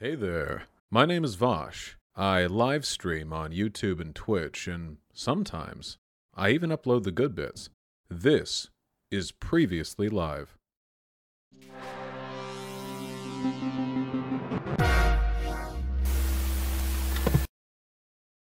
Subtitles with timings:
[0.00, 0.62] Hey there.
[0.92, 1.96] My name is Vosh.
[2.14, 5.98] I live stream on YouTube and Twitch, and sometimes
[6.36, 7.68] I even upload the good bits.
[8.08, 8.68] This
[9.10, 10.56] is Previously Live.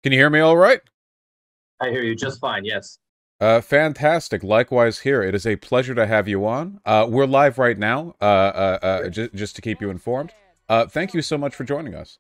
[0.05, 0.83] Can you hear me all right?
[1.81, 2.99] I hear you just fine, yes.
[3.41, 4.45] Uh, fantastic.
[4.45, 5.21] Likewise here.
[5.21, 6.81] It is a pleasure to have you on.
[6.87, 10.33] Uh, we're live right now, uh, uh, uh, j- just to keep you informed.
[10.71, 12.19] Uh, thank you so much for joining us.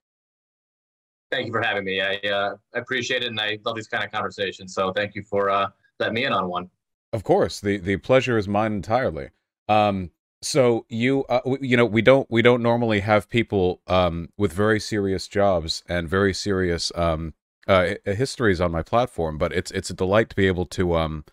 [1.31, 2.01] Thank you for having me.
[2.01, 4.75] I uh, appreciate it, and I love these kind of conversations.
[4.75, 5.69] So thank you for uh,
[6.01, 6.69] letting me in on one.
[7.13, 9.29] Of course, the the pleasure is mine entirely.
[9.69, 10.11] Um,
[10.43, 14.53] so you uh, w- you know we don't we don't normally have people um, with
[14.53, 17.35] very serious jobs and very serious um,
[17.69, 21.25] uh, histories on my platform, but it's it's a delight to be able to um,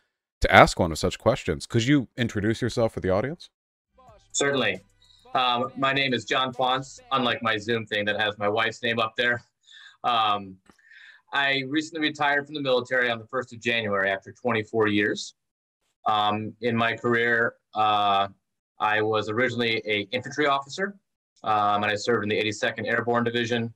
[0.42, 1.66] to ask one of such questions.
[1.66, 3.50] Could you introduce yourself for the audience?
[4.34, 4.82] Certainly.
[5.34, 9.00] Um, my name is John Ponce, unlike my Zoom thing that has my wife's name
[9.00, 9.44] up there.
[10.04, 10.56] Um,
[11.34, 15.36] I recently retired from the military on the 1st of January after 24 years.
[16.06, 18.30] Um, in my career, uh,
[18.80, 20.96] I was originally a infantry officer,
[21.44, 23.74] um, and I served in the 82nd Airborne Division,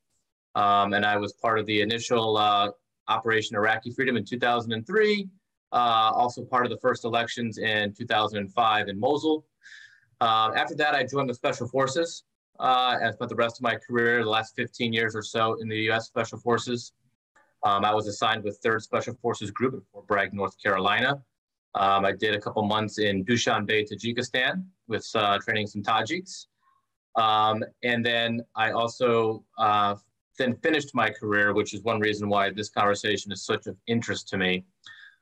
[0.56, 2.72] um, and I was part of the initial uh,
[3.10, 5.28] Operation Iraqi Freedom in 2003,
[5.74, 9.46] uh, also part of the first elections in 2005 in Mosul.
[10.22, 12.24] Um, after that, I joined the Special Forces
[12.60, 15.68] uh, and spent the rest of my career, the last 15 years or so, in
[15.68, 16.06] the U.S.
[16.06, 16.94] Special Forces.
[17.64, 21.22] Um, I was assigned with 3rd Special Forces Group in Fort Bragg, North Carolina.
[21.74, 26.46] Um, I did a couple months in Dushanbe, Tajikistan, with uh, training some Tajiks.
[27.16, 29.96] Um, and then I also uh,
[30.38, 34.28] then finished my career, which is one reason why this conversation is such of interest
[34.30, 34.66] to me.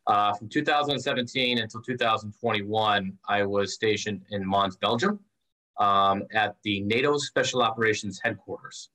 [0.09, 5.19] Uh, from 2017 until 2021, I was stationed in Mons, Belgium,
[5.77, 8.89] um, at the NATO Special Operations Headquarters.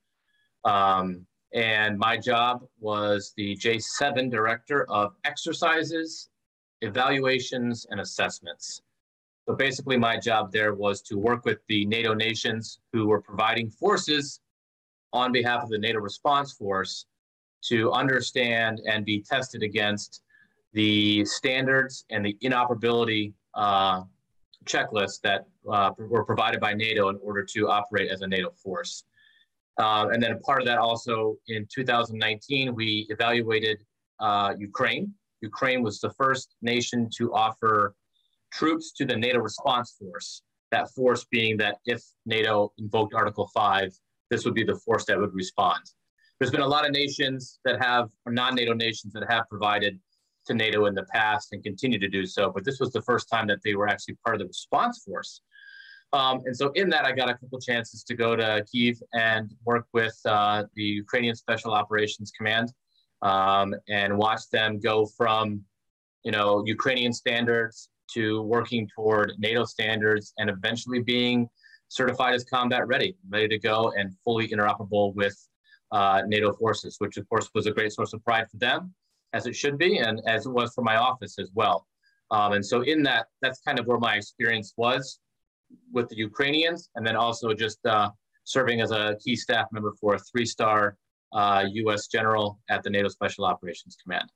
[0.65, 6.31] Um, and my job was the J7 Director of Exercises,
[6.81, 8.83] Evaluations, and Assessments.
[9.47, 13.71] So basically, my job there was to work with the NATO nations who were providing
[13.71, 14.41] forces
[15.13, 17.07] on behalf of the NATO response force
[17.69, 20.24] to understand and be tested against
[20.75, 24.03] the standards and the inoperability uh,
[24.65, 29.05] checklists that uh, were provided by NATO in order to operate as a NATO force.
[29.81, 33.79] Uh, and then part of that also in 2019, we evaluated
[34.21, 35.13] uh, Ukraine.
[35.41, 37.95] Ukraine was the first nation to offer
[38.53, 40.43] troops to the NATO response force.
[40.71, 43.93] That force being that if NATO invoked Article 5,
[44.31, 45.83] this would be the force that would respond.
[46.39, 50.01] There's been a lot of nations that have, non NATO nations that have provided
[50.47, 53.29] to NATO in the past and continue to do so, but this was the first
[53.29, 55.41] time that they were actually part of the response force.
[56.13, 59.53] Um, and so, in that, I got a couple chances to go to Kiev and
[59.65, 62.73] work with uh, the Ukrainian Special Operations Command
[63.23, 65.63] um, and watch them go from,
[66.23, 71.49] you know, Ukrainian standards to working toward NATO standards and eventually being
[71.89, 75.37] certified as combat ready, ready to go and fully interoperable with
[75.91, 78.95] uh, NATO forces, which of course was a great source of pride for them,
[79.35, 81.87] as it should be, and as it was for my office as well.
[82.31, 85.21] Um, and so in that, that's kind of where my experience was
[85.93, 88.11] with the Ukrainians, and then also just uh,
[88.45, 90.97] serving as a key staff member for a three-star
[91.33, 92.07] uh, U.S.
[92.07, 94.31] general at the NATO Special Operations Command.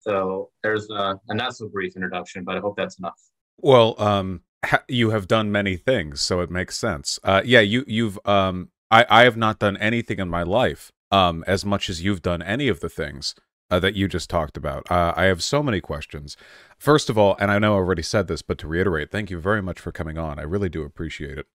[0.00, 3.20] So there's a, a not so brief introduction, but I hope that's enough.
[3.58, 7.20] Well, um, ha- you have done many things, so it makes sense.
[7.22, 11.44] Uh, yeah, you you've um, I I have not done anything in my life um
[11.46, 13.34] as much as you've done any of the things
[13.72, 14.88] uh, that you just talked about.
[14.90, 16.36] Uh, I have so many questions.
[16.78, 19.40] First of all, and I know I already said this, but to reiterate, thank you
[19.40, 20.38] very much for coming on.
[20.38, 21.46] I really do appreciate it.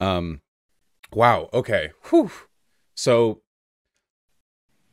[0.00, 0.40] Um,
[1.12, 1.50] wow.
[1.52, 1.90] Okay.
[2.08, 2.30] Whew.
[2.94, 3.42] So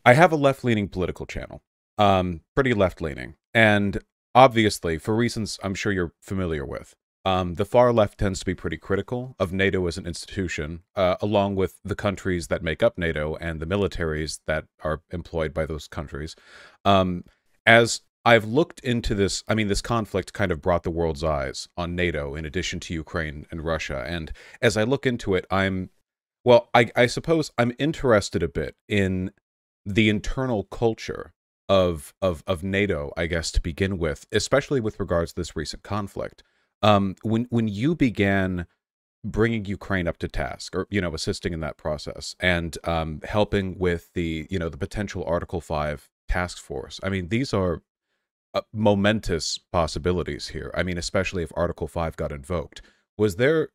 [0.06, 1.62] I have a left-leaning political channel,
[1.98, 4.00] um, pretty left-leaning, and
[4.36, 6.96] obviously, for reasons I'm sure you're familiar with,
[7.28, 11.18] um, the far left tends to be pretty critical of NATO as an institution, uh,
[11.22, 15.66] along with the countries that make up NATO and the militaries that are employed by
[15.66, 16.38] those countries.
[16.86, 17.26] Um,
[17.66, 21.68] as I've looked into this, I mean, this conflict kind of brought the world's eyes
[21.76, 24.06] on NATO in addition to Ukraine and Russia.
[24.08, 24.32] And
[24.62, 25.90] as I look into it, I'm,
[26.46, 29.32] well, I, I suppose I'm interested a bit in
[29.86, 31.34] the internal culture
[31.68, 35.84] of, of, of NATO, I guess, to begin with, especially with regards to this recent
[35.84, 36.42] conflict
[36.82, 38.66] um, when when you began
[39.24, 43.78] bringing Ukraine up to task, or you know, assisting in that process, and um, helping
[43.78, 47.00] with the you know the potential Article Five task force.
[47.04, 47.82] I mean, these are
[48.54, 50.72] uh, momentous possibilities here.
[50.76, 52.82] I mean, especially if Article Five got invoked.
[53.18, 53.70] Was there?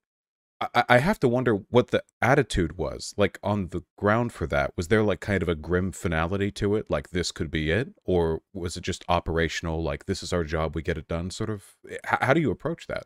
[0.75, 4.73] I, I have to wonder what the attitude was like on the ground for that.
[4.77, 7.95] Was there like kind of a grim finality to it, like this could be it,
[8.05, 11.51] or was it just operational, like this is our job, we get it done, sort
[11.51, 11.65] of?
[11.89, 13.05] H- how do you approach that?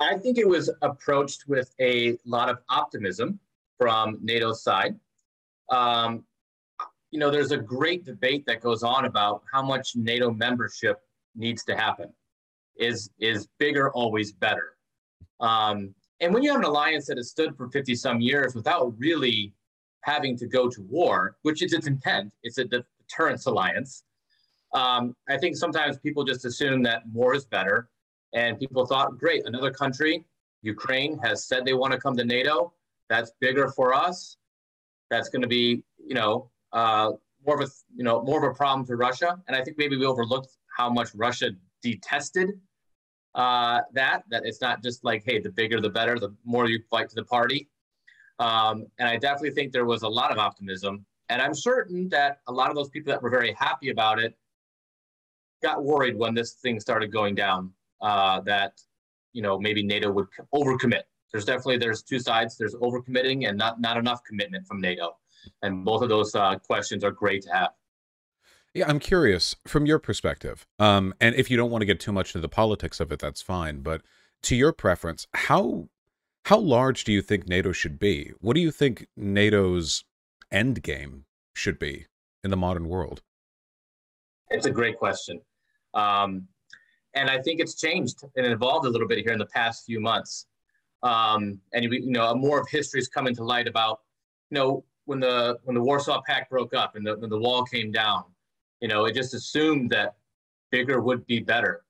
[0.00, 3.38] I think it was approached with a lot of optimism
[3.78, 4.98] from NATO's side.
[5.70, 6.24] Um,
[7.10, 11.00] you know, there's a great debate that goes on about how much NATO membership
[11.36, 12.12] needs to happen.
[12.76, 14.76] Is is bigger always better?
[15.40, 18.94] Um, and when you have an alliance that has stood for 50 some years without
[18.96, 19.52] really
[20.02, 24.04] having to go to war, which is its intent, it's a deterrence alliance.
[24.72, 27.88] Um, I think sometimes people just assume that more is better.
[28.34, 30.24] And people thought, great, another country,
[30.62, 32.72] Ukraine, has said they want to come to NATO.
[33.08, 34.36] That's bigger for us.
[35.10, 37.12] That's going to be, you know, uh,
[37.44, 39.38] more of a, you know, more of a problem to Russia.
[39.46, 41.50] And I think maybe we overlooked how much Russia
[41.82, 42.52] detested
[43.34, 44.22] uh, that.
[44.30, 47.14] That it's not just like, hey, the bigger the better, the more you fight to
[47.14, 47.68] the party.
[48.38, 51.04] Um, and I definitely think there was a lot of optimism.
[51.28, 54.36] And I'm certain that a lot of those people that were very happy about it
[55.62, 58.80] got worried when this thing started going down uh, that
[59.32, 61.02] you know maybe NATO would overcommit.
[61.32, 62.58] There's definitely there's two sides.
[62.58, 65.16] There's overcommitting and not not enough commitment from NATO,
[65.62, 67.70] and both of those uh, questions are great to have.
[68.74, 70.66] Yeah, I'm curious from your perspective.
[70.78, 73.18] Um, and if you don't want to get too much into the politics of it,
[73.18, 73.80] that's fine.
[73.80, 74.02] But
[74.44, 75.88] to your preference, how
[76.46, 78.32] how large do you think NATO should be?
[78.40, 80.04] What do you think NATO's
[80.50, 82.06] end game should be
[82.42, 83.22] in the modern world?
[84.50, 85.40] It's a great question.
[85.94, 86.48] Um,
[87.14, 90.00] and I think it's changed and evolved a little bit here in the past few
[90.00, 90.46] months.
[91.02, 94.00] Um, and you know, more of history is coming to light about,
[94.50, 97.64] you know, when the when the Warsaw Pact broke up and the when the wall
[97.64, 98.24] came down,
[98.82, 100.16] you know, it just assumed that
[100.72, 101.84] bigger would be better.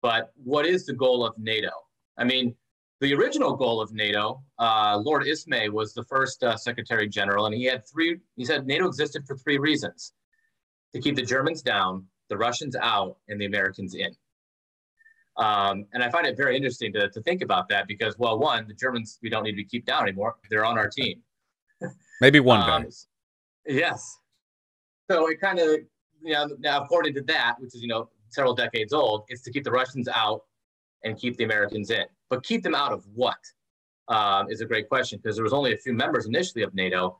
[0.00, 1.72] But what is the goal of NATO?
[2.16, 2.54] I mean,
[3.00, 7.54] the original goal of NATO, uh, Lord Ismay was the first uh, Secretary General, and
[7.54, 8.18] he had three.
[8.36, 10.12] He said NATO existed for three reasons:
[10.94, 14.14] to keep the Germans down, the Russians out, and the Americans in.
[15.36, 18.66] Um, and I find it very interesting to, to think about that because, well, one,
[18.68, 20.36] the Germans we don't need to keep down anymore.
[20.48, 21.22] They're on our team.
[22.20, 22.88] Maybe one day.
[23.68, 24.18] Um, yes.
[25.10, 25.80] So it kind of,
[26.26, 29.52] you know, now according to that, which is, you know, several decades old, it's to
[29.52, 30.42] keep the Russians out
[31.04, 32.04] and keep the Americans in.
[32.28, 33.38] But keep them out of what?
[34.08, 37.18] Um, is a great question because there was only a few members initially of NATO,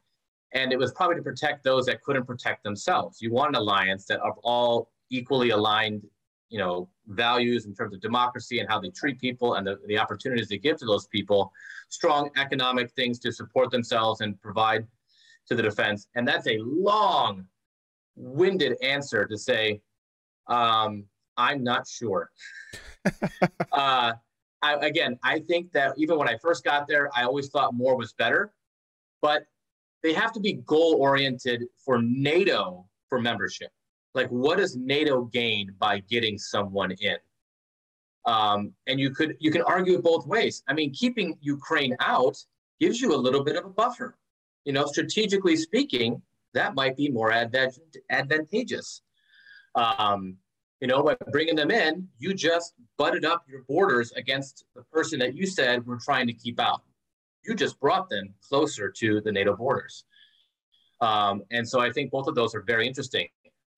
[0.53, 3.21] and it was probably to protect those that couldn't protect themselves.
[3.21, 6.07] You want an alliance that are all equally aligned
[6.49, 9.99] you know values in terms of democracy and how they treat people and the, the
[9.99, 11.53] opportunities they give to those people
[11.89, 14.87] strong economic things to support themselves and provide
[15.47, 17.45] to the defense and that's a long
[18.17, 19.81] winded answer to say
[20.49, 21.05] um,
[21.37, 22.31] i'm not sure
[23.73, 24.13] uh,
[24.63, 27.97] I, again i think that even when i first got there i always thought more
[27.97, 28.53] was better
[29.23, 29.45] but
[30.03, 33.71] they have to be goal oriented for nato for membership
[34.17, 37.19] like what does NATO gain by getting someone in?
[38.25, 40.65] Um, and you could you can argue it both ways.
[40.67, 42.37] I mean, keeping Ukraine out
[42.81, 44.17] gives you a little bit of a buffer.
[44.65, 46.21] You know, strategically speaking,
[46.57, 49.03] that might be more advantageous.
[49.75, 50.37] Um,
[50.81, 55.19] you know, by bringing them in, you just butted up your borders against the person
[55.21, 56.83] that you said we're trying to keep out.
[57.45, 60.05] You just brought them closer to the NATO borders.
[61.01, 63.29] Um, and so I think both of those are very interesting.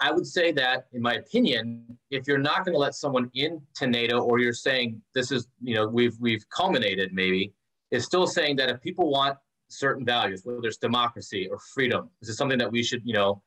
[0.01, 3.87] I would say that, in my opinion, if you're not going to let someone into
[3.87, 7.53] NATO, or you're saying this is, you know, we've we've culminated, maybe,
[7.91, 9.37] is still saying that if people want
[9.69, 13.43] certain values, whether it's democracy or freedom, this is something that we should, you know,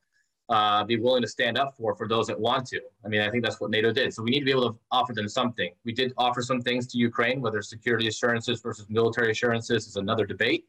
[0.49, 2.81] uh, be willing to stand up for for those that want to.
[3.05, 4.13] I mean, I think that's what NATO did.
[4.13, 5.71] So we need to be able to offer them something.
[5.85, 10.25] We did offer some things to Ukraine, whether security assurances versus military assurances is another
[10.25, 10.65] debate.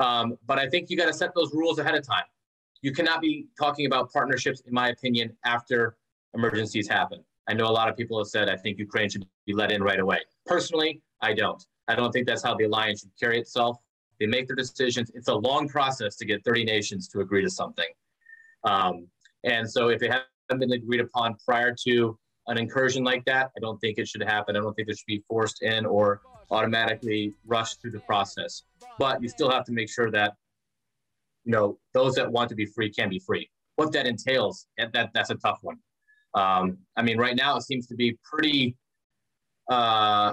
[0.00, 2.24] Um, but I think you got to set those rules ahead of time
[2.84, 5.96] you cannot be talking about partnerships, in my opinion, after
[6.34, 7.24] emergencies happen.
[7.48, 9.82] I know a lot of people have said, I think Ukraine should be let in
[9.82, 10.18] right away.
[10.44, 11.64] Personally, I don't.
[11.88, 13.78] I don't think that's how the alliance should carry itself.
[14.24, 15.10] They make their decisions.
[15.14, 17.84] It's a long process to get 30 nations to agree to something.
[18.64, 19.06] Um,
[19.44, 23.60] and so if it hasn't been agreed upon prior to an incursion like that, I
[23.60, 24.56] don't think it should happen.
[24.56, 28.62] I don't think it should be forced in or automatically rushed through the process.
[28.98, 30.32] But you still have to make sure that
[31.44, 33.50] you know, those that want to be free can be free.
[33.76, 35.76] What that entails, that that's a tough one.
[36.32, 38.74] Um, I mean, right now it seems to be pretty,
[39.70, 40.32] uh,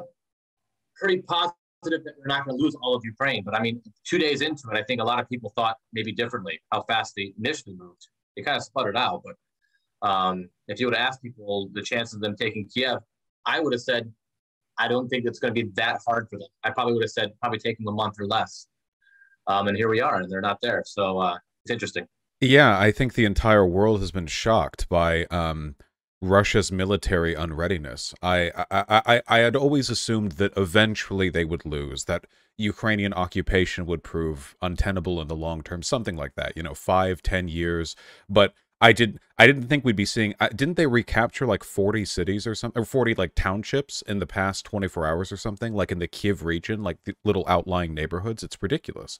[0.96, 1.58] pretty positive
[1.90, 3.44] that we're not going to lose all of Ukraine.
[3.44, 6.12] But I mean, two days into it, I think a lot of people thought maybe
[6.12, 8.08] differently how fast they initially moved.
[8.36, 12.16] It kind of sputtered out, but um, if you would have asked people the chances
[12.16, 13.00] of them taking Kiev,
[13.46, 14.12] I would have said
[14.78, 16.48] I don't think it's going to be that hard for them.
[16.64, 18.68] I probably would have said probably them a month or less.
[19.48, 20.84] Um, and here we are, and they're not there.
[20.86, 22.08] So uh, it's interesting.
[22.40, 25.76] Yeah, I think the entire world has been shocked by um,
[26.22, 28.13] Russia's military unreadiness.
[28.22, 32.25] I, I, I, I had always assumed that eventually they would lose, that
[32.58, 36.56] Ukrainian occupation would prove untenable in the long term, something like that.
[36.56, 37.96] You know, five, ten years.
[38.30, 40.36] But I did, I didn't think we'd be seeing.
[40.56, 44.66] Didn't they recapture like forty cities or something, or forty like townships in the past
[44.66, 48.44] twenty four hours or something, like in the Kiev region, like the little outlying neighborhoods?
[48.44, 49.20] It's ridiculous.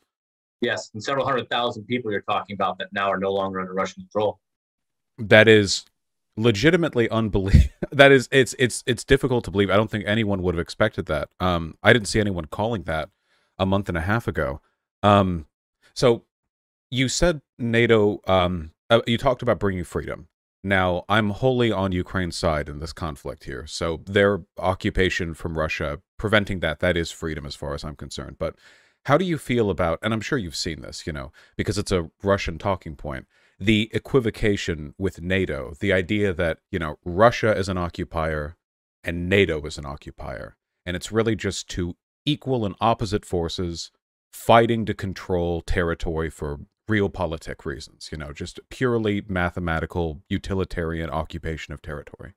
[0.62, 3.74] Yes, and several hundred thousand people you're talking about that now are no longer under
[3.74, 4.40] Russian control.
[5.18, 5.86] That is
[6.42, 7.70] legitimately unbelievable.
[7.92, 9.70] that is, it's it's it's difficult to believe.
[9.70, 11.30] I don't think anyone would have expected that.
[11.40, 13.10] Um, I didn't see anyone calling that
[13.58, 14.62] a month and a half ago.
[15.04, 15.46] Um,
[15.94, 16.26] so
[16.90, 18.22] you said NATO.
[18.28, 20.28] Um, uh, you talked about bringing freedom.
[20.64, 23.66] Now I'm wholly on Ukraine's side in this conflict here.
[23.66, 28.36] So their occupation from Russia, preventing that, that is freedom as far as I'm concerned.
[28.38, 28.56] But
[29.06, 29.98] how do you feel about?
[30.04, 33.26] And I'm sure you've seen this, you know, because it's a Russian talking point
[33.62, 38.58] the equivocation with NATO, the idea that, you know, Russia is an occupier
[39.04, 40.58] and NATO is an occupier.
[40.84, 43.92] And it's really just two equal and opposite forces
[44.34, 51.84] fighting to control territory for realpolitik reasons, you know, just purely mathematical, utilitarian occupation of
[51.84, 52.34] territory.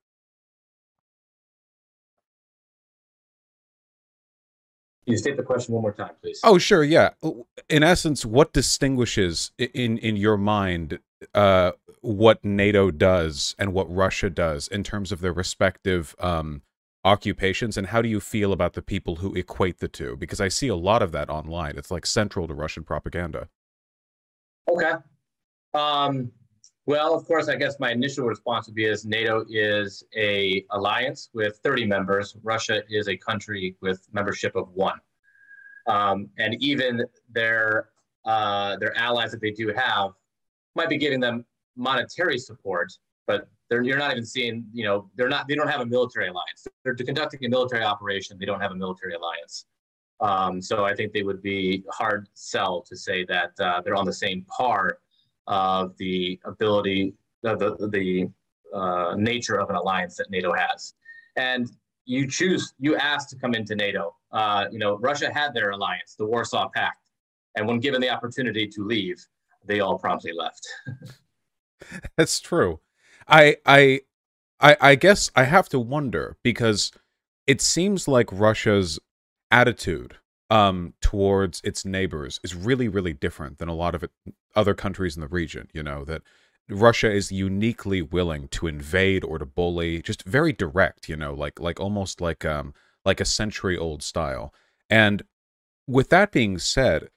[5.05, 6.41] Can you state the question one more time, please?
[6.45, 6.83] Oh, sure.
[6.83, 7.11] Yeah.
[7.69, 10.99] In essence, what distinguishes in in your mind
[11.35, 16.63] uh, what NATO does and what Russia does in terms of their respective um,
[17.05, 20.17] occupations, and how do you feel about the people who equate the two?
[20.17, 21.77] Because I see a lot of that online.
[21.77, 23.49] It's like central to Russian propaganda.
[24.71, 24.93] Okay.
[25.75, 26.33] Um,
[26.87, 31.31] well, of course, I guess my initial response would be is NATO is a alliance
[31.33, 32.37] with 30 members.
[32.43, 35.01] Russia is a country with membership of one.
[35.87, 37.89] Um, and even their
[38.25, 40.13] uh, their allies that they do have
[40.75, 41.45] might be giving them
[41.77, 42.93] monetary support,
[43.27, 46.67] but you're not even seeing, you know, they're not, they don't have a military alliance.
[46.85, 48.37] They're conducting a military operation.
[48.39, 49.67] They don't have a military alliance.
[50.21, 54.07] Um, so I think they would be hard sell to say that uh, they're on
[54.07, 54.99] the same par
[55.47, 57.15] of the ability,
[57.45, 58.31] uh, the, the
[58.73, 60.95] uh, nature of an alliance that NATO has.
[61.37, 61.71] And
[62.05, 64.15] you choose, you ask to come into NATO.
[64.31, 67.11] Uh, you know, Russia had their alliance, the Warsaw Pact.
[67.57, 69.25] And when given the opportunity to leave,
[69.67, 70.67] they all promptly left.
[72.17, 72.81] That's true.
[73.29, 74.01] I I
[74.61, 76.93] I I guess I have to wonder because
[77.47, 78.99] it seems like Russia's
[79.51, 80.17] attitude
[80.51, 84.11] um towards its neighbors is really really different than a lot of it,
[84.55, 86.23] other countries in the region, you know, that
[86.69, 91.61] Russia is uniquely willing to invade or to bully, just very direct, you know, like
[91.61, 94.55] like almost like um like a century old style.
[94.91, 95.23] And
[95.87, 97.09] with that being said,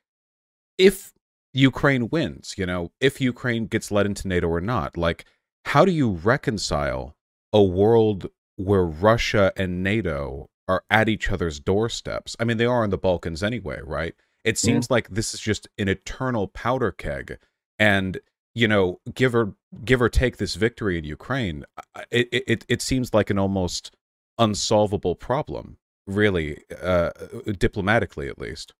[0.78, 1.14] if
[1.58, 4.96] Ukraine wins, you know, if Ukraine gets let into NATO or not.
[4.96, 5.26] Like,
[5.66, 7.16] how do you reconcile
[7.52, 12.36] a world where Russia and NATO are at each other's doorsteps?
[12.40, 14.14] I mean, they are in the Balkans anyway, right?
[14.46, 14.94] It seems yeah.
[14.94, 17.40] like this is just an eternal powder keg.
[17.80, 18.20] And,
[18.54, 21.66] you know, give or give or take this victory in Ukraine,
[22.12, 23.96] it it it seems like an almost
[24.38, 27.12] unsolvable problem, really, uh,
[27.58, 28.76] diplomatically at least.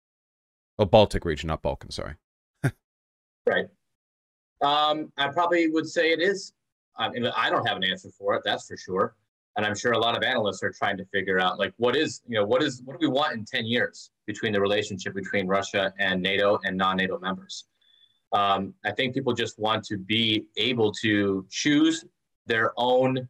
[0.78, 2.18] A Baltic region, not Balkan, sorry.
[3.48, 3.68] Right.
[4.62, 6.54] Um, I probably would say it is.
[6.98, 9.16] I mean, I don't have an answer for it, that's for sure.
[9.56, 12.22] And I'm sure a lot of analysts are trying to figure out, like, what is,
[12.28, 15.48] you know, what is, what do we want in 10 years between the relationship between
[15.48, 17.66] Russia and NATO and non-NATO members?
[18.34, 22.06] Um, I think people just want to be able to choose
[22.46, 23.28] their own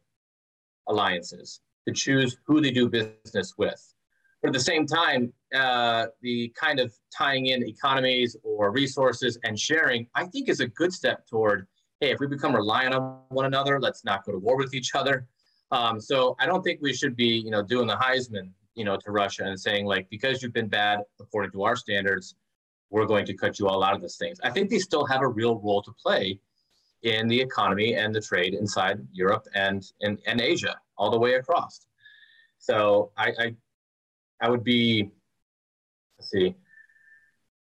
[0.86, 3.94] alliances, to choose who they do business with.
[4.40, 9.58] But at the same time, uh, the kind of tying in economies or resources and
[9.58, 11.66] sharing, I think is a good step toward,
[12.00, 14.94] hey, if we become reliant on one another, let's not go to war with each
[14.94, 15.26] other.
[15.72, 18.96] Um, so I don't think we should be, you know, doing the Heisman, you know,
[18.96, 22.36] to Russia and saying like, because you've been bad according to our standards,
[22.90, 24.38] we're going to cut you all out of this things.
[24.42, 26.40] I think they still have a real role to play
[27.02, 31.34] in the economy and the trade inside Europe and and, and Asia, all the way
[31.34, 31.86] across.
[32.58, 33.54] So I, I
[34.40, 35.10] I would be,
[36.18, 36.54] let's see,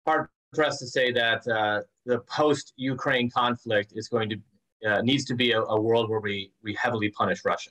[0.07, 4.37] hard pressed to say that uh, the post-Ukraine conflict is going to
[4.87, 7.71] uh, needs to be a, a, world where we we heavily punish Russia.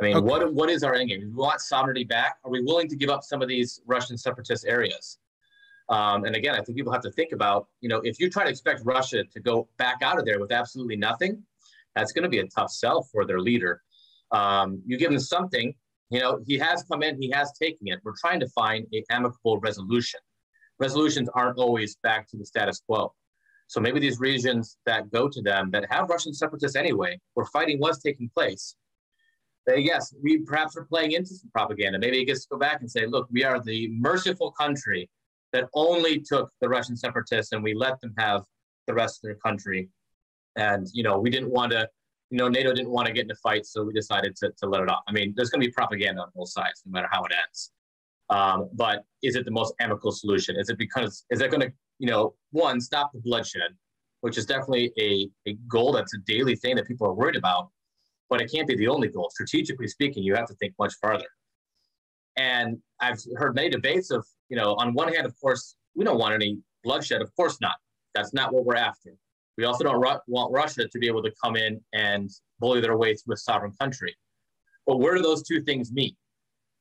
[0.00, 0.26] I mean, okay.
[0.26, 1.20] what what is our end game?
[1.20, 2.38] Do we want sovereignty back?
[2.44, 5.18] Are we willing to give up some of these Russian separatist areas?
[5.88, 8.44] Um, and again, I think people have to think about, you know, if you try
[8.44, 11.42] to expect Russia to go back out of there with absolutely nothing,
[11.94, 13.82] that's going to be a tough sell for their leader.
[14.30, 15.74] Um, you give them something,
[16.12, 18.00] you know, he has come in, he has taken it.
[18.04, 20.20] We're trying to find a amicable resolution.
[20.78, 23.12] Resolutions aren't always back to the status quo.
[23.66, 27.80] So maybe these regions that go to them that have Russian separatists anyway, where fighting
[27.80, 28.76] was taking place,
[29.66, 31.98] they, yes, we perhaps are playing into some propaganda.
[31.98, 35.08] Maybe it gets to go back and say, look, we are the merciful country
[35.52, 38.42] that only took the Russian separatists and we let them have
[38.86, 39.88] the rest of their country.
[40.56, 41.88] And, you know, we didn't want to,
[42.32, 44.80] you know, NATO didn't want to get into fights, so we decided to, to let
[44.80, 45.02] it off.
[45.06, 47.72] I mean, there's going to be propaganda on both sides, no matter how it ends.
[48.30, 50.56] Um, but is it the most amicable solution?
[50.58, 53.76] Is it because, is it going to, you know, one, stop the bloodshed,
[54.22, 57.68] which is definitely a, a goal that's a daily thing that people are worried about,
[58.30, 59.28] but it can't be the only goal.
[59.30, 61.28] Strategically speaking, you have to think much farther.
[62.36, 66.18] And I've heard many debates of, you know, on one hand, of course, we don't
[66.18, 67.20] want any bloodshed.
[67.20, 67.76] Of course not.
[68.14, 69.14] That's not what we're after.
[69.58, 72.96] We also don't ru- want Russia to be able to come in and bully their
[72.96, 74.16] way through a sovereign country.
[74.86, 76.16] But where do those two things meet?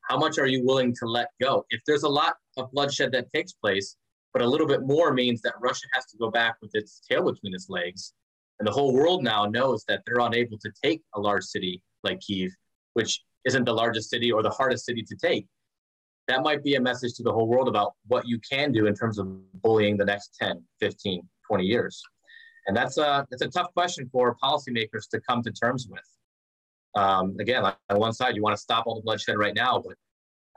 [0.10, 1.66] How much are you willing to let go?
[1.70, 3.96] If there's a lot of bloodshed that takes place,
[4.34, 7.24] but a little bit more means that Russia has to go back with its tail
[7.24, 8.14] between its legs.
[8.60, 12.20] And the whole world now knows that they're unable to take a large city like
[12.22, 12.52] Kiev,
[12.94, 15.48] which isn't the largest city or the hardest city to take.
[16.28, 18.96] That might be a message to the whole world about what you can do in
[18.96, 19.28] terms of
[19.62, 22.02] bullying the next 10, 15, 20 years.
[22.68, 26.02] And that's a, that's a tough question for policymakers to come to terms with.
[26.96, 29.96] Um, again, on one side, you want to stop all the bloodshed right now, but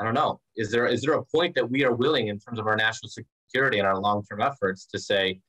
[0.00, 0.40] I don't know.
[0.56, 3.11] Is there is there a point that we are willing, in terms of our national
[3.11, 5.40] security and our long term efforts, to say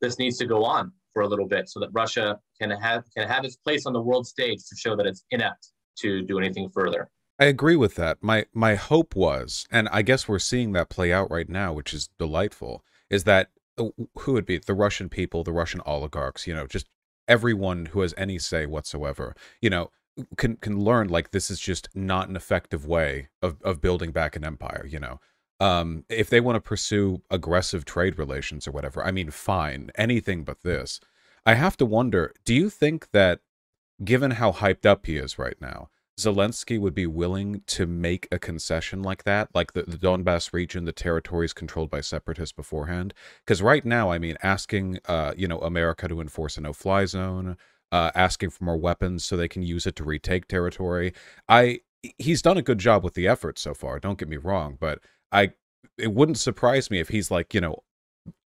[0.00, 3.28] this needs to go on for a little bit so that Russia can have can
[3.28, 6.70] have its place on the world stage to show that it's inept to do anything
[6.70, 7.10] further?
[7.38, 8.18] I agree with that.
[8.22, 11.92] My my hope was, and I guess we're seeing that play out right now, which
[11.92, 16.66] is delightful, is that who would be the Russian people, the Russian oligarchs, you know,
[16.66, 16.88] just
[17.28, 19.90] everyone who has any say whatsoever, you know,
[20.36, 24.36] can can learn like this is just not an effective way of of building back
[24.36, 25.20] an empire, you know.
[25.60, 30.44] Um if they want to pursue aggressive trade relations or whatever, I mean fine, anything
[30.44, 31.00] but this.
[31.44, 33.40] I have to wonder, do you think that
[34.04, 38.38] given how hyped up he is right now, Zelensky would be willing to make a
[38.38, 43.12] concession like that, like the, the Donbass region, the territories controlled by separatists beforehand?
[43.44, 47.56] Because right now, I mean, asking, uh, you know, America to enforce a no-fly zone,
[47.92, 51.12] uh, asking for more weapons so they can use it to retake territory.
[51.48, 51.80] I
[52.18, 53.98] he's done a good job with the effort so far.
[53.98, 55.00] Don't get me wrong, but
[55.32, 55.52] I
[55.98, 57.82] it wouldn't surprise me if he's like, you know,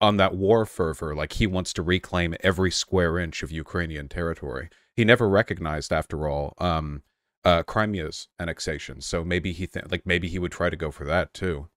[0.01, 4.69] on that war fervor, like he wants to reclaim every square inch of Ukrainian territory.
[4.95, 7.03] He never recognized, after all, um,
[7.45, 9.01] uh, Crimea's annexation.
[9.01, 11.69] So maybe he th- like maybe he would try to go for that too.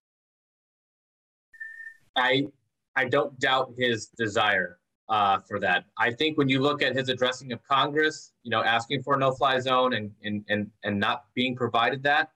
[2.15, 2.47] I
[2.95, 5.85] I don't doubt his desire uh, for that.
[5.97, 9.17] I think when you look at his addressing of Congress, you know, asking for a
[9.17, 12.29] no-fly zone and and and and not being provided that,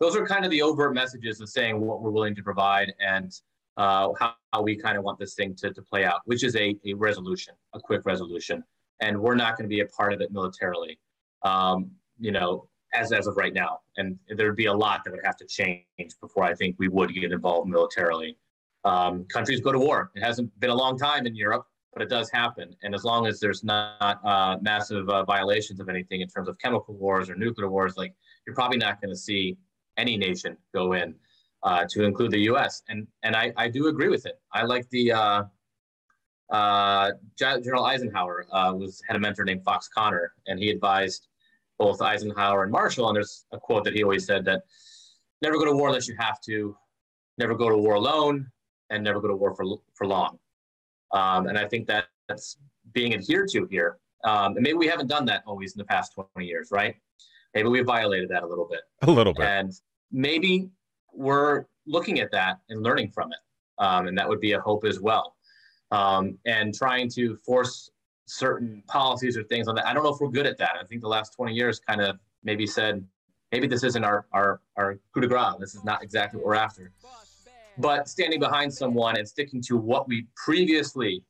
[0.00, 3.32] those are kind of the overt messages of saying what we're willing to provide and
[3.76, 6.56] uh, how, how, we kind of want this thing to, to play out, which is
[6.56, 8.64] a, a resolution, a quick resolution.
[9.00, 10.98] And we're not going to be a part of it militarily.
[11.44, 13.80] Um, you know, as as of right now.
[13.96, 15.84] And there'd be a lot that would have to change
[16.20, 18.36] before I think we would get involved militarily.
[18.84, 20.10] Um, countries go to war.
[20.14, 22.74] It hasn't been a long time in Europe, but it does happen.
[22.82, 26.58] And as long as there's not uh, massive uh, violations of anything in terms of
[26.58, 28.14] chemical wars or nuclear wars, like
[28.46, 29.58] you're probably not going to see
[29.96, 31.14] any nation go in,
[31.62, 32.82] uh, to include the U.S.
[32.88, 34.40] And and I, I do agree with it.
[34.52, 35.42] I like the uh,
[36.50, 41.28] uh, General Eisenhower uh, was had a mentor named Fox Conner, and he advised
[41.78, 43.08] both Eisenhower and Marshall.
[43.08, 44.62] And there's a quote that he always said that
[45.42, 46.76] never go to war unless you have to,
[47.38, 48.50] never go to war alone,
[48.90, 49.64] and never go to war for,
[49.94, 50.38] for long.
[51.12, 52.58] Um, and I think that that's
[52.92, 53.98] being adhered to here.
[54.24, 56.96] Um, and maybe we haven't done that always in the past 20 years, right?
[57.54, 58.80] Maybe we violated that a little bit.
[59.02, 59.44] A little bit.
[59.44, 59.72] And
[60.10, 60.68] maybe
[61.12, 63.38] we're looking at that and learning from it.
[63.78, 65.36] Um, and that would be a hope as well.
[65.90, 67.90] Um, and trying to force
[68.28, 69.86] certain policies or things on that.
[69.86, 70.72] I don't know if we're good at that.
[70.80, 73.04] I think the last 20 years kind of maybe said,
[73.52, 75.54] maybe this isn't our, our, our coup de grace.
[75.58, 76.92] This is not exactly what we're after.
[77.78, 81.22] But standing behind someone and sticking to what we previously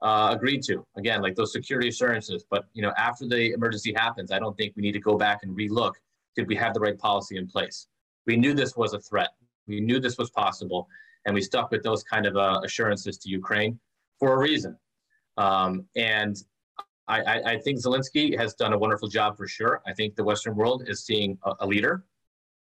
[0.00, 2.44] uh, agreed to, again, like those security assurances.
[2.50, 5.40] But, you know, after the emergency happens, I don't think we need to go back
[5.42, 5.92] and relook.
[6.34, 7.86] Did we have the right policy in place?
[8.26, 9.30] We knew this was a threat.
[9.66, 10.88] We knew this was possible.
[11.24, 13.78] And we stuck with those kind of uh, assurances to Ukraine
[14.18, 14.76] for a reason.
[15.36, 16.36] Um, and
[17.08, 19.82] I, I, think Zelensky has done a wonderful job for sure.
[19.86, 22.04] I think the Western world is seeing a, a leader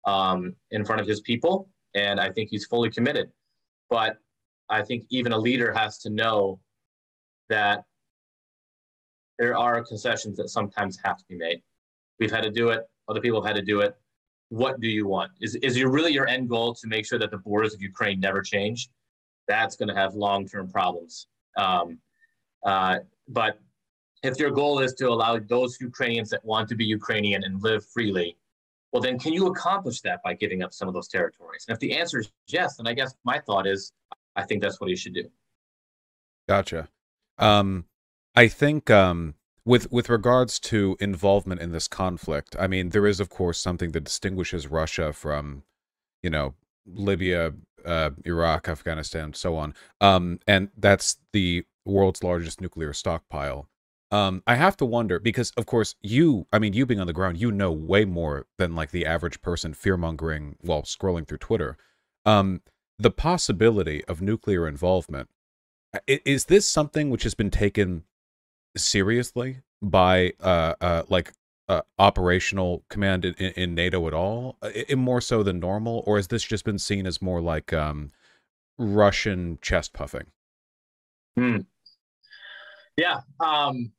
[0.07, 3.31] um, in front of his people, and I think he's fully committed.
[3.90, 4.18] But
[4.70, 6.61] I think even a leader has to know
[7.48, 7.85] that
[9.38, 11.62] there are concessions that sometimes have to be made.
[12.18, 12.88] We've had to do it.
[13.09, 13.96] Other people have had to do it.
[14.50, 15.31] what do you want?
[15.40, 18.18] Is is your really your end goal to make sure that the borders of Ukraine
[18.20, 18.88] never change?
[19.46, 21.26] That's going to have long term problems.
[21.57, 21.98] Um,
[22.64, 23.61] uh, but
[24.23, 27.85] if your goal is to allow those Ukrainians that want to be Ukrainian and live
[27.87, 28.37] freely,
[28.92, 31.64] well, then can you accomplish that by giving up some of those territories?
[31.68, 33.92] And if the answer is yes, then I guess my thought is
[34.35, 35.29] I think that's what he should do.
[36.49, 36.88] Gotcha.
[37.38, 37.85] Um,
[38.35, 43.21] I think um, with with regards to involvement in this conflict, I mean, there is
[43.21, 45.64] of course something that distinguishes Russia from,
[46.23, 46.55] you know,
[46.87, 47.53] Libya,
[47.85, 49.75] uh, Iraq, Afghanistan, so on.
[50.01, 53.68] Um, and that's the world's largest nuclear stockpile.
[54.11, 57.12] Um, I have to wonder because, of course, you, I mean, you being on the
[57.12, 61.38] ground, you know way more than like the average person fear mongering while scrolling through
[61.38, 61.77] Twitter.
[62.24, 62.62] Um,
[62.98, 65.29] the possibility of nuclear involvement
[66.07, 68.05] is this something which has been taken
[68.77, 71.33] seriously by uh, uh like
[71.68, 76.16] uh, operational command in, in, NATO at all, in uh, more so than normal, or
[76.16, 78.11] has this just been seen as more like um,
[78.79, 80.27] Russian chest puffing?
[81.37, 81.59] Hmm.
[82.98, 83.92] Yeah, um,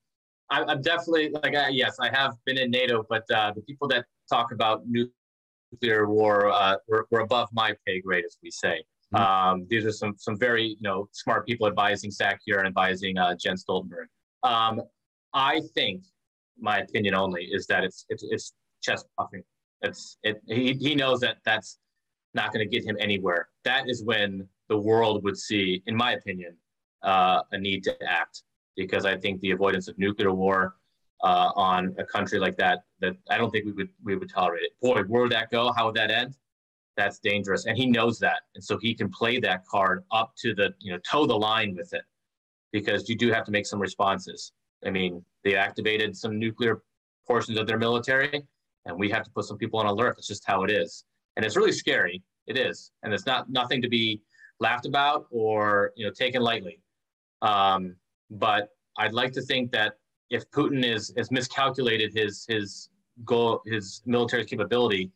[0.49, 3.87] I, am definitely like I, yes, I have been in NATO, but uh, the people
[3.87, 8.83] that talk about nuclear war uh, were, were above my pay grade, as we say.
[9.15, 9.23] Mm-hmm.
[9.23, 13.35] Um, these are some some very you know smart people advising SACEUR and advising uh,
[13.41, 14.07] Jens Stoltenberg.
[14.43, 14.81] Um,
[15.33, 16.03] I think
[16.59, 19.43] my opinion only is that it's it's, it's chest puffing.
[19.81, 20.41] It's it.
[20.47, 21.79] He he knows that that's
[22.33, 23.47] not going to get him anywhere.
[23.63, 26.57] That is when the world would see, in my opinion,
[27.01, 28.43] uh, a need to act
[28.79, 30.75] because I think the avoidance of nuclear war
[31.21, 34.63] uh, on a country like that that I don't think we would we would tolerate
[34.63, 34.71] it.
[34.81, 35.73] Boy, where would that go?
[35.73, 36.37] How would that end?
[36.95, 40.55] That's dangerous, and he knows that, and so he can play that card up to
[40.55, 42.03] the you know toe the line with it
[42.71, 44.53] because you do have to make some responses.
[44.85, 46.81] I mean, they activated some nuclear
[47.27, 48.41] portions of their military,
[48.85, 50.15] and we have to put some people on alert.
[50.15, 51.03] That's just how it is,
[51.35, 52.23] and it's really scary.
[52.47, 54.21] It is, and it's not nothing to be
[54.61, 56.79] laughed about or you know taken lightly.
[57.41, 57.95] Um,
[58.29, 59.93] but I'd like to think that
[60.29, 62.89] if Putin is has miscalculated his his
[63.25, 65.11] goal, his military capability,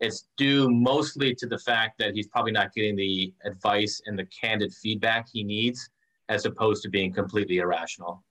[0.00, 4.26] it's due mostly to the fact that he's probably not getting the advice and the
[4.26, 5.90] candid feedback he needs,
[6.28, 8.22] as opposed to being completely irrational.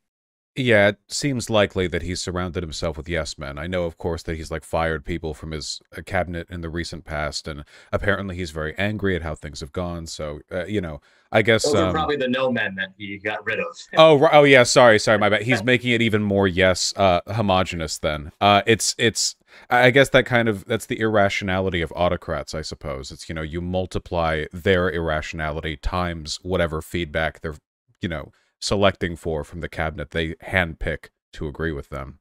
[0.58, 3.60] Yeah, it seems likely that he's surrounded himself with yes men.
[3.60, 6.70] I know, of course, that he's like fired people from his uh, cabinet in the
[6.70, 10.08] recent past, and apparently he's very angry at how things have gone.
[10.08, 11.00] So, uh, you know,
[11.32, 13.66] I guess those um, are probably the no men that he got rid of.
[13.98, 15.44] oh, oh yeah, sorry, sorry, my bad.
[15.44, 18.00] He's making it even more yes uh, homogenous.
[18.00, 19.36] Then, uh, it's it's.
[19.70, 22.56] I guess that kind of that's the irrationality of autocrats.
[22.56, 27.56] I suppose it's you know you multiply their irrationality times whatever feedback they're
[28.02, 32.20] you know selecting for from the cabinet they handpick to agree with them.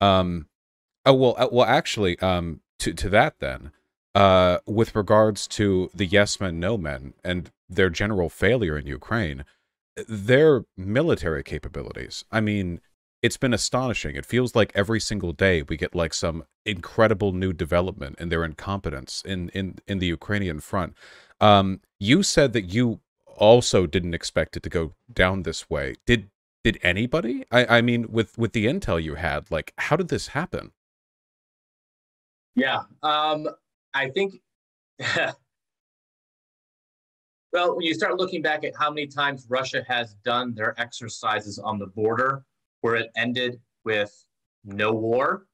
[0.00, 0.48] Um,
[1.06, 3.72] oh well, uh, well actually, um, to to that then,
[4.14, 9.44] uh, with regards to the yes men, no men, and their general failure in Ukraine,
[10.08, 12.24] their military capabilities.
[12.30, 12.80] I mean,
[13.22, 14.16] it's been astonishing.
[14.16, 18.44] It feels like every single day we get like some incredible new development in their
[18.44, 20.94] incompetence in in in the Ukrainian front.
[21.40, 23.00] Um, you said that you
[23.36, 25.94] also didn't expect it to go down this way.
[26.06, 26.30] Did
[26.64, 27.44] did anybody?
[27.50, 30.72] I, I mean, with with the intel you had, like, how did this happen?
[32.54, 33.48] Yeah, um,
[33.94, 34.34] I think.
[37.52, 41.58] well, when you start looking back at how many times Russia has done their exercises
[41.58, 42.44] on the border,
[42.82, 44.12] where it ended with
[44.64, 45.46] no war,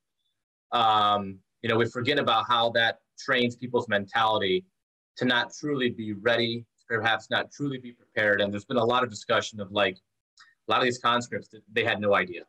[0.73, 4.65] um, you know, we forget about how that trains people's mentality
[5.17, 8.41] to not truly be ready perhaps not truly be prepared.
[8.41, 9.99] And there's been a lot of discussion of like
[10.69, 12.43] a lot of these conscripts they had no idea.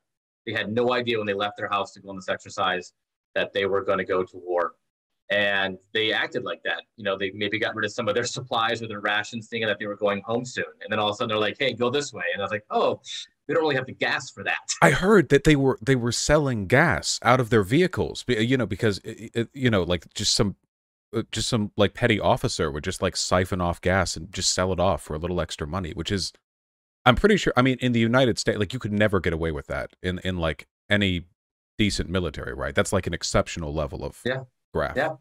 [0.46, 2.94] They had no idea when they left their house to go on this exercise
[3.36, 4.74] that they were going to go to war.
[5.32, 6.82] And they acted like that.
[6.98, 9.68] You know, they maybe got rid of some of their supplies or their rations, thinking
[9.68, 10.66] that they were going home soon.
[10.82, 12.52] And then all of a sudden they're like, "Hey, go this way." And I was
[12.52, 13.00] like, "Oh,
[13.48, 16.12] they don't really have the gas for that." I heard that they were they were
[16.12, 19.02] selling gas out of their vehicles, you know, because
[19.54, 20.56] you know, like just some
[21.16, 24.72] Uh, just some like petty officer would just like siphon off gas and just sell
[24.72, 26.32] it off for a little extra money, which is
[27.06, 29.52] I'm pretty sure I mean in the United States like you could never get away
[29.52, 31.26] with that in in like any
[31.80, 32.76] decent military, right?
[32.76, 34.44] That's like an exceptional level of yeah.
[34.74, 34.98] graft.
[34.98, 35.16] Yeah.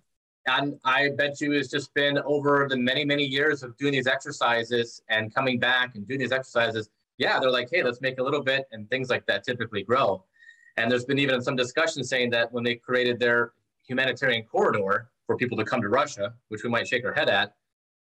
[0.46, 4.07] And I bet you it's just been over the many, many years of doing these
[4.07, 6.90] exercises and coming back and doing these exercises.
[7.18, 10.24] Yeah, they're like, hey, let's make a little bit, and things like that typically grow.
[10.77, 13.53] And there's been even some discussion saying that when they created their
[13.87, 17.55] humanitarian corridor, for people to come to Russia, which we might shake our head at,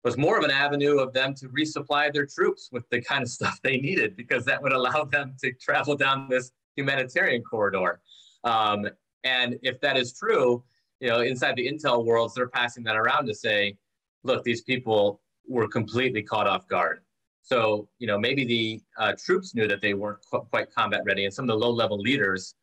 [0.03, 3.29] was more of an avenue of them to resupply their troops with the kind of
[3.37, 7.99] stuff they needed because that would allow them to travel down this humanitarian corridor.
[8.45, 8.87] Um,
[9.25, 10.63] and if that is true,
[11.01, 13.77] you know, inside the intel worlds, they're passing that around to say,
[14.23, 17.01] look, these people were completely caught off guard.
[17.43, 21.25] So, you know, maybe the uh, troops knew that they weren't qu- quite combat ready,
[21.25, 22.55] and some of the low-level leaders,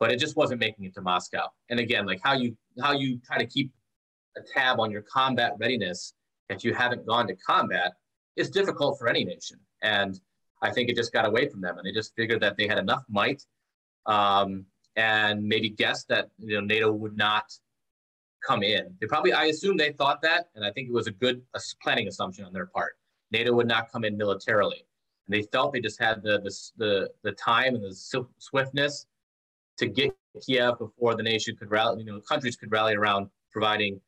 [0.00, 1.48] but it just wasn't making it to Moscow.
[1.68, 3.70] And again, like how you how you try to keep
[4.36, 6.14] a tab on your combat readiness
[6.48, 7.92] if you haven't gone to combat
[8.36, 9.58] is difficult for any nation.
[9.82, 10.18] And
[10.62, 12.78] I think it just got away from them, and they just figured that they had
[12.78, 13.42] enough might,
[14.06, 14.64] um,
[14.96, 17.52] and maybe guessed that you know NATO would not
[18.46, 18.94] come in.
[19.00, 21.60] They probably, I assume, they thought that, and I think it was a good a
[21.82, 22.96] planning assumption on their part.
[23.32, 24.86] NATO would not come in militarily,
[25.26, 29.06] and they felt they just had the the the, the time and the swiftness
[29.78, 30.14] to get
[30.46, 34.00] Kiev before the nation could rally, you know, countries could rally around providing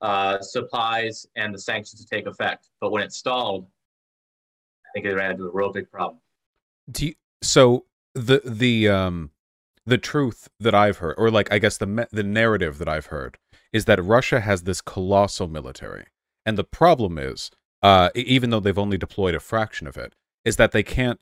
[0.00, 2.68] uh, supplies and the sanctions to take effect.
[2.80, 3.66] But when it stalled,
[4.84, 6.20] I think it ran into a real big problem.
[6.90, 9.30] Do you, so the the um
[9.84, 13.38] the truth that I've heard, or like I guess the the narrative that I've heard,
[13.72, 16.06] is that Russia has this colossal military,
[16.44, 17.50] and the problem is,
[17.82, 21.20] uh, even though they've only deployed a fraction of it, is that they can't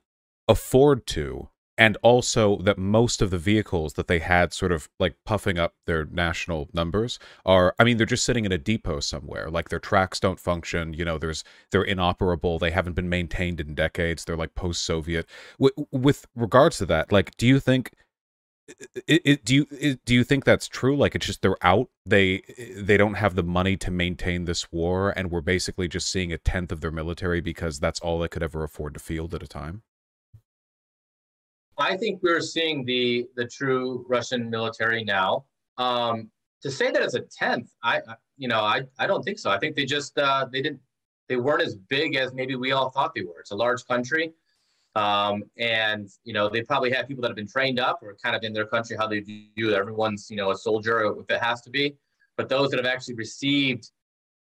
[0.49, 5.17] afford to and also that most of the vehicles that they had sort of like
[5.25, 9.51] puffing up their national numbers are i mean they're just sitting in a depot somewhere.
[9.51, 13.75] Like their tracks don't function you know there's they're inoperable they haven't been maintained in
[13.75, 15.27] decades they're like post-soviet.
[15.91, 17.93] With regards to that like do you think
[19.07, 20.97] it, it, do you it, do you think that's true?
[20.97, 22.43] Like it's just they're out they
[22.77, 26.39] they don't have the money to maintain this war and we're basically just seeing a
[26.39, 29.49] tenth of their military because that's all they could ever afford to field at a
[29.49, 29.83] time
[31.79, 35.45] I think we're seeing the the true Russian military now.
[35.79, 36.31] Um,
[36.63, 38.01] to say that it's a tenth, I,
[38.37, 39.51] you know I, I don't think so.
[39.51, 40.81] I think they just uh, they didn't
[41.29, 43.41] they weren't as big as maybe we all thought they were.
[43.41, 44.33] It's a large country,
[44.95, 48.37] um, and you know they probably have people that have been trained up or kind
[48.37, 51.61] of in their country how they view everyone's you know a soldier if it has
[51.63, 51.97] to be.
[52.37, 53.91] But those that have actually received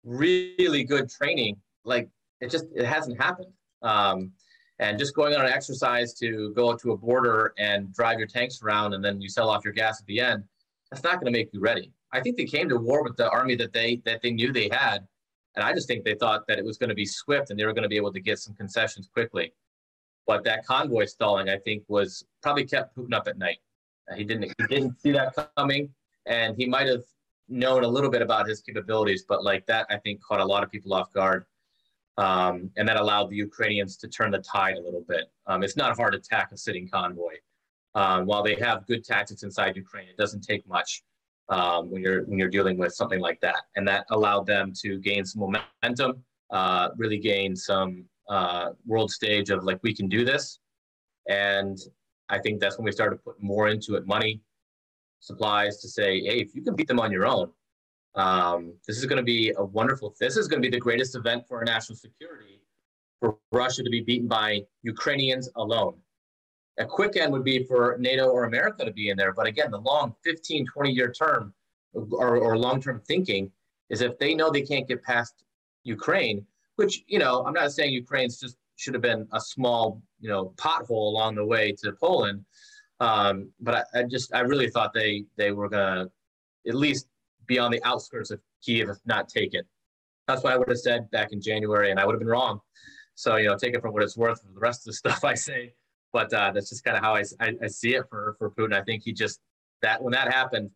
[0.04, 2.10] really good training, like
[2.42, 3.54] it just it hasn't happened.
[3.82, 4.32] Um,
[4.80, 8.62] and just going on an exercise to go to a border and drive your tanks
[8.64, 10.44] around and then you sell off your gas at the end,
[10.92, 11.92] that's not going to make you ready.
[12.12, 14.70] I think they came to war with the army that they that they knew they
[14.72, 15.08] had,
[15.56, 17.66] and I just think they thought that it was going to be swift and they
[17.66, 19.54] were going to be able to get some concessions quickly.
[20.26, 23.58] But that convoy stalling, I think, was probably kept Putin up at night.
[24.16, 25.90] He didn't he didn't see that coming,
[26.26, 27.04] and he might have
[27.50, 30.64] known a little bit about his capabilities, but like that, I think caught a lot
[30.64, 31.46] of people off guard.
[32.18, 35.32] Um, and that allowed the Ukrainians to turn the tide a little bit.
[35.48, 37.36] Um, it's not hard to attack a sitting convoy.
[37.96, 41.04] Um, while they have good tactics inside Ukraine, it doesn't take much
[41.50, 45.00] um, when you're when you're dealing with something like that, and that allowed them to
[45.00, 50.24] gain some momentum, uh, really gain some uh, world stage of like we can do
[50.26, 50.60] this,
[51.28, 51.78] and
[52.30, 54.42] I think that's when we started to put more into it, money,
[55.20, 57.52] supplies, to say, hey, if you can beat them on your own,
[58.16, 60.16] um, this is going to be a wonderful.
[60.20, 62.62] This is going to be the greatest event for national security
[63.20, 65.96] for Russia to be beaten by Ukrainians alone.
[66.80, 69.32] A quick end would be for NATO or America to be in there.
[69.32, 71.54] But again, the long 15, 20 year term
[71.94, 73.52] or, or long term thinking
[73.90, 75.46] is if they know they can't get past
[75.84, 76.46] Ukraine,
[76.76, 80.54] which, you know, I'm not saying Ukraine's just should have been a small, you know,
[80.58, 82.44] pothole along the way to Poland.
[83.00, 86.12] Um, but I, I just, I really thought they, they were going to
[86.68, 87.08] at least
[87.48, 89.64] be on the outskirts of Kiev if not taken.
[90.28, 92.62] That's what I would have said back in January, and I would have been wrong.
[93.16, 95.24] So you know, take it for what it's worth for the rest of the stuff
[95.24, 95.74] I say.
[96.12, 98.74] But uh, that's just kind of how I, I, I see it for for Putin.
[98.74, 99.40] I think he just
[99.82, 100.72] that when that happened,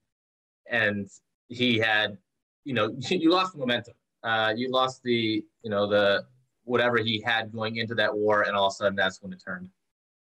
[0.69, 1.09] and
[1.47, 2.17] he had,
[2.63, 3.93] you know, you lost the momentum.
[4.23, 6.25] Uh, you lost the, you know, the
[6.63, 9.41] whatever he had going into that war, and all of a sudden that's when it
[9.43, 9.69] turned.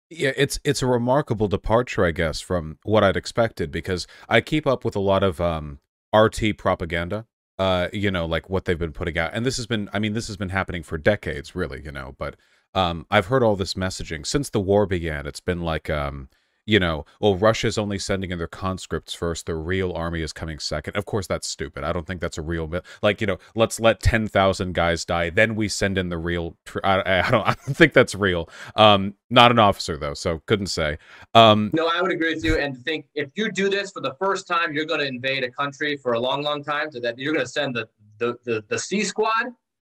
[0.09, 4.65] Yeah, it's it's a remarkable departure, I guess, from what I'd expected because I keep
[4.65, 5.79] up with a lot of um,
[6.15, 7.25] RT propaganda.
[7.57, 10.13] Uh, you know, like what they've been putting out, and this has been, I mean,
[10.13, 11.81] this has been happening for decades, really.
[11.83, 12.35] You know, but
[12.73, 15.27] um, I've heard all this messaging since the war began.
[15.27, 16.29] It's been like, um,
[16.69, 19.47] you know, well, Russia's only sending in their conscripts first.
[19.47, 20.95] The real army is coming second.
[20.95, 21.83] Of course, that's stupid.
[21.83, 25.31] I don't think that's a real, like, you know, let's let 10,000 guys die.
[25.31, 28.49] Then we send in the real, I, I, don't, I don't think that's real.
[28.75, 30.13] Um, not an officer though.
[30.13, 30.99] So couldn't say.
[31.33, 32.59] Um, no, I would agree with you.
[32.59, 35.49] And think if you do this for the first time, you're going to invade a
[35.49, 38.63] country for a long, long time so that you're going to send the, the, the,
[38.67, 39.47] the C squad.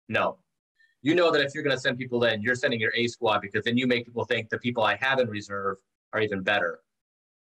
[0.08, 0.38] No,
[1.02, 3.40] you know that if you're going to send people in, you're sending your A squad
[3.40, 5.76] because then you make people think the people I have in reserve
[6.12, 6.81] are even better.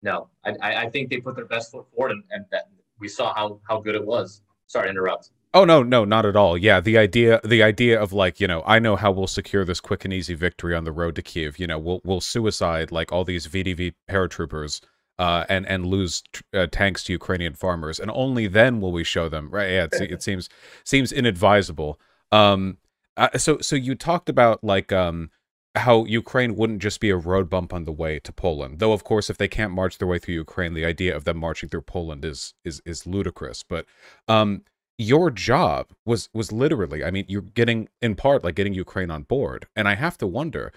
[0.03, 2.69] No, I, I think they put their best foot forward, and, and that
[2.99, 4.43] we saw how how good it was.
[4.67, 5.31] Sorry to interrupt.
[5.53, 6.57] Oh no, no, not at all.
[6.57, 9.81] Yeah, the idea the idea of like, you know, I know how we'll secure this
[9.81, 11.59] quick and easy victory on the road to Kiev.
[11.59, 14.81] You know, we'll we'll suicide like all these VDV paratroopers
[15.19, 16.23] uh, and and lose
[16.55, 19.51] uh, tanks to Ukrainian farmers, and only then will we show them.
[19.51, 19.71] Right?
[19.71, 20.49] Yeah, it seems
[20.85, 21.99] seems inadvisable.
[22.31, 22.79] Um,
[23.17, 25.31] uh, so so you talked about like um
[25.77, 29.05] how Ukraine wouldn't just be a road bump on the way to Poland, though of
[29.05, 31.83] course if they can't march their way through Ukraine, the idea of them marching through
[31.83, 33.63] Poland is is is ludicrous.
[33.63, 33.87] But
[34.27, 34.63] um,
[34.99, 39.23] your job was was literally, I mean, you're getting in part like getting Ukraine on
[39.23, 40.73] board, and I have to wonder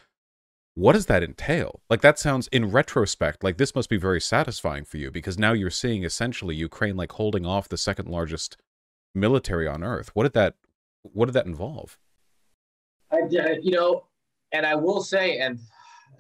[0.76, 1.82] what does that entail?
[1.90, 5.54] Like that sounds in retrospect like this must be very satisfying for you because now
[5.54, 8.58] you're seeing essentially Ukraine like holding off the second largest
[9.14, 10.10] military on earth.
[10.14, 10.56] What did that
[11.02, 11.98] what did that involve?
[13.12, 14.06] I, you know,
[14.54, 15.60] and I will say, and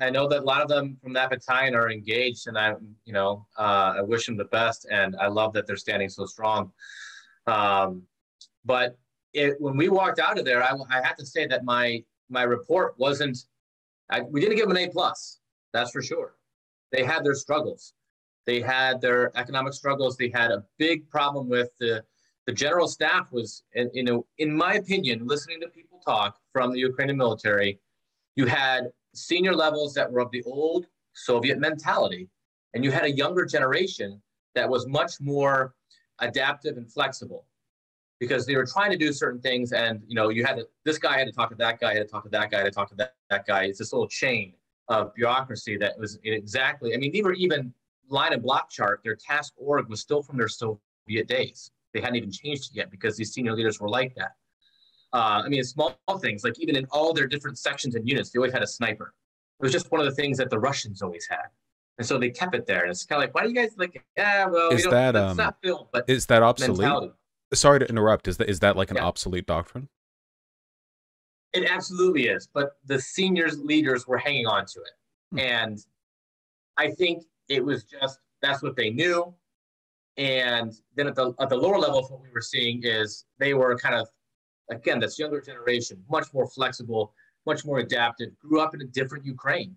[0.01, 2.73] I know that a lot of them from that battalion are engaged, and I,
[3.05, 6.25] you know, uh, I wish them the best, and I love that they're standing so
[6.25, 6.71] strong.
[7.47, 8.03] Um,
[8.65, 8.97] but
[9.33, 12.43] it, when we walked out of there, I, I have to say that my my
[12.43, 13.37] report wasn't
[14.09, 15.39] I, we didn't give them an A plus.
[15.71, 16.35] That's for sure.
[16.91, 17.93] They had their struggles.
[18.45, 20.17] They had their economic struggles.
[20.17, 22.03] They had a big problem with the
[22.45, 26.79] the general staff was, you know, in my opinion, listening to people talk from the
[26.79, 27.79] Ukrainian military,
[28.35, 32.29] you had senior levels that were of the old Soviet mentality,
[32.73, 34.21] and you had a younger generation
[34.55, 35.75] that was much more
[36.19, 37.45] adaptive and flexible
[38.19, 39.73] because they were trying to do certain things.
[39.73, 42.07] And you know you had to, this guy had to talk to that guy had
[42.07, 43.65] to talk to that guy had to talk to that, that guy.
[43.65, 44.53] It's this little chain
[44.89, 47.73] of bureaucracy that was exactly i mean they were even
[48.09, 49.01] line and block chart.
[49.03, 51.71] Their task org was still from their soviet days.
[51.93, 54.31] They hadn't even changed it yet because these senior leaders were like that
[55.13, 58.38] uh, i mean small things like even in all their different sections and units they
[58.38, 59.13] always had a sniper
[59.60, 61.45] it was just one of the things that the russians always had
[61.99, 63.71] and so they kept it there and it's kind of like why do you guys
[63.78, 67.13] like yeah well is that um, not film, but is that obsolete mentality
[67.56, 68.28] sorry to interrupt.
[68.28, 69.06] Is that is that like an yeah.
[69.06, 69.89] obsolete doctrine?
[71.54, 74.91] It absolutely is, but the seniors leaders were hanging on to it,
[75.32, 75.39] hmm.
[75.39, 75.80] and
[76.78, 79.34] I think it was just that's what they knew.
[80.17, 83.78] And then at the at the lower levels, what we were seeing is they were
[83.78, 84.08] kind of
[84.69, 87.13] again this younger generation, much more flexible,
[87.45, 89.76] much more adaptive, grew up in a different Ukraine.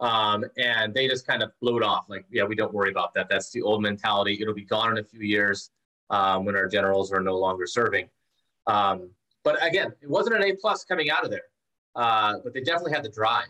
[0.00, 2.06] Um, and they just kind of blew it off.
[2.08, 3.28] Like, yeah, we don't worry about that.
[3.28, 4.38] That's the old mentality.
[4.40, 5.70] It'll be gone in a few years
[6.10, 8.08] um, when our generals are no longer serving.
[8.66, 9.10] Um,
[9.44, 11.44] but again, it wasn't an A plus coming out of there,
[11.94, 13.48] uh, but they definitely had the drive.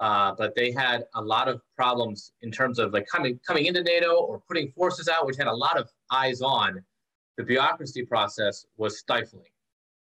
[0.00, 3.82] Uh, but they had a lot of problems in terms of like coming coming into
[3.82, 6.82] NATO or putting forces out, which had a lot of eyes on.
[7.36, 9.46] The bureaucracy process was stifling.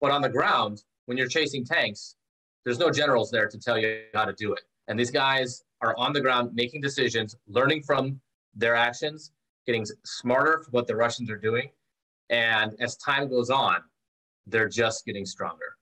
[0.05, 2.17] But on the ground, when you're chasing tanks,
[2.63, 4.61] there's no generals there to tell you how to do it.
[4.87, 8.21] And these guys are on the ground making decisions, learning from
[8.55, 9.31] their actions,
[9.67, 11.71] getting smarter for what the Russians are doing.
[12.29, 13.77] And as time goes on,
[14.47, 15.79] they're just getting stronger.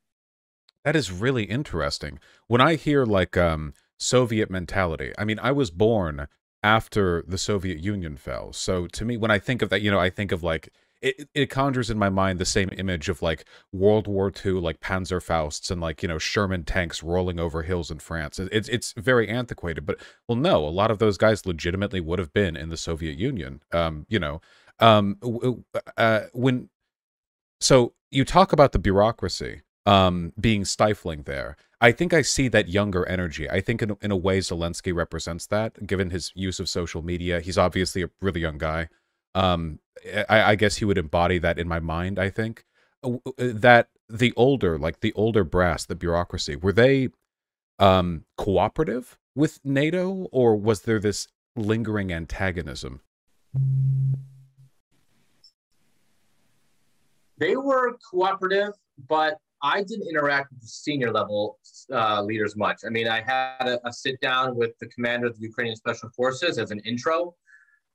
[0.85, 2.21] That is really interesting.
[2.47, 6.29] When I hear like um, Soviet mentality, I mean, I was born
[6.63, 8.53] after the Soviet Union fell.
[8.53, 10.69] So to me, when I think of that, you know, I think of like
[11.03, 14.81] it, it conjures in my mind the same image of like World War II, like
[14.81, 18.39] Panzerfausts and like you know Sherman tanks rolling over hills in France.
[18.39, 22.33] It's it's very antiquated, but well, no, a lot of those guys legitimately would have
[22.33, 23.63] been in the Soviet Union.
[23.73, 24.41] Um, you know,
[24.79, 25.19] um,
[25.97, 26.71] uh, when
[27.61, 31.57] so you talk about the bureaucracy um being stifling there.
[31.81, 33.51] I think I see that younger energy.
[33.51, 37.41] I think in in a way Zelensky represents that, given his use of social media.
[37.41, 38.89] He's obviously a really young guy
[39.35, 39.79] um
[40.29, 42.65] I, I guess he would embody that in my mind i think.
[43.05, 47.09] Uh, uh, that the older like the older brass the bureaucracy were they
[47.79, 53.01] um cooperative with nato or was there this lingering antagonism?
[57.39, 58.75] They were cooperative
[59.09, 61.59] but i didn't interact with the senior level
[61.93, 62.81] uh, leaders much.
[62.87, 66.11] I mean i had a, a sit down with the commander of the ukrainian special
[66.11, 67.35] forces as an intro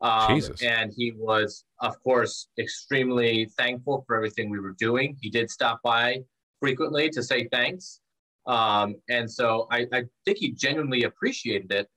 [0.01, 0.41] um.
[0.61, 5.17] And he was, of course, extremely thankful for everything we were doing.
[5.21, 6.23] He did stop by
[6.59, 7.99] frequently to say thanks.
[8.45, 11.87] Um, and so I, I, think he genuinely appreciated it.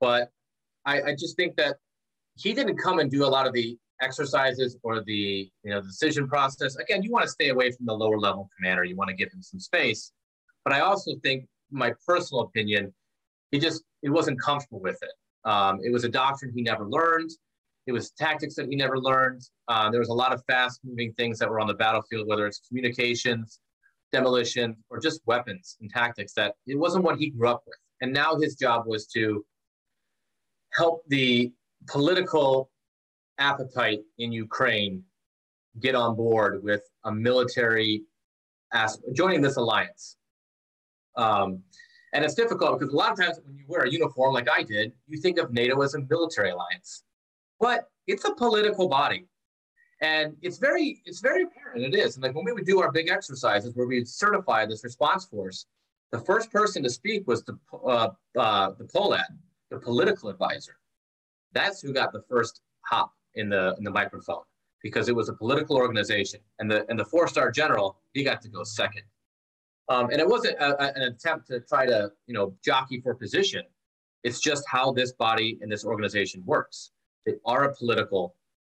[0.00, 0.30] But
[0.84, 1.76] I, I, just think that
[2.36, 6.26] he didn't come and do a lot of the exercises or the you know decision
[6.28, 6.74] process.
[6.76, 8.82] Again, you want to stay away from the lower level commander.
[8.82, 10.12] You want to give him some space.
[10.64, 12.92] But I also think, my personal opinion,
[13.52, 15.12] he just he wasn't comfortable with it.
[15.44, 17.30] Um, it was a doctrine he never learned.
[17.86, 19.42] It was tactics that he never learned.
[19.68, 22.46] Uh, there was a lot of fast moving things that were on the battlefield, whether
[22.46, 23.60] it's communications,
[24.12, 27.76] demolition, or just weapons and tactics that it wasn't what he grew up with.
[28.00, 29.44] And now his job was to
[30.72, 31.52] help the
[31.86, 32.70] political
[33.38, 35.02] appetite in Ukraine
[35.80, 38.02] get on board with a military
[38.72, 40.16] aspect, joining this alliance.
[41.16, 41.62] Um,
[42.14, 44.62] And it's difficult because a lot of times when you wear a uniform like I
[44.62, 47.02] did, you think of NATO as a military alliance,
[47.58, 49.26] but it's a political body.
[50.00, 51.82] And it's very, it's very apparent.
[51.82, 52.14] It is.
[52.14, 55.24] And like when we would do our big exercises where we would certify this response
[55.24, 55.66] force,
[56.12, 59.26] the first person to speak was the uh, uh, the POLAD,
[59.70, 60.76] the political advisor.
[61.52, 64.44] That's who got the first hop in the in the microphone
[64.80, 68.40] because it was a political organization, and the and the four star general he got
[68.42, 69.02] to go second.
[69.88, 73.14] Um, and it wasn't a, a, an attempt to try to, you know, jockey for
[73.14, 73.62] position.
[74.22, 76.92] It's just how this body and this organization works.
[77.26, 78.34] They are a political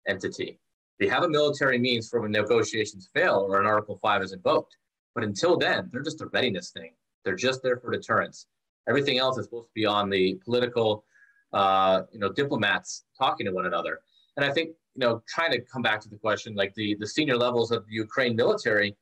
[0.08, 0.60] entity.
[1.00, 4.78] They have a military means for when negotiations fail or an Article 5 is invoked.
[5.14, 6.94] But until then, they're just a readiness thing.
[7.24, 8.48] They're just there for deterrence.
[8.88, 11.06] Everything else is supposed to be on the political,
[11.54, 14.00] uh, you know, diplomats talking to one another.
[14.38, 17.08] And I think, you know, trying to come back to the question, like the, the
[17.08, 18.96] senior levels of the Ukraine military,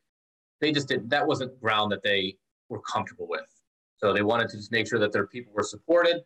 [0.63, 2.37] they just didn't, that wasn't ground that they
[2.69, 3.41] were comfortable with.
[3.97, 6.23] So they wanted to just make sure that their people were supported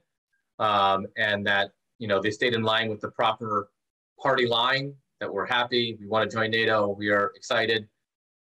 [0.59, 3.69] um, and that, you know, they stayed in line with the proper
[4.21, 5.97] party line that we're happy.
[5.99, 6.89] We want to join NATO.
[6.89, 7.87] We are excited.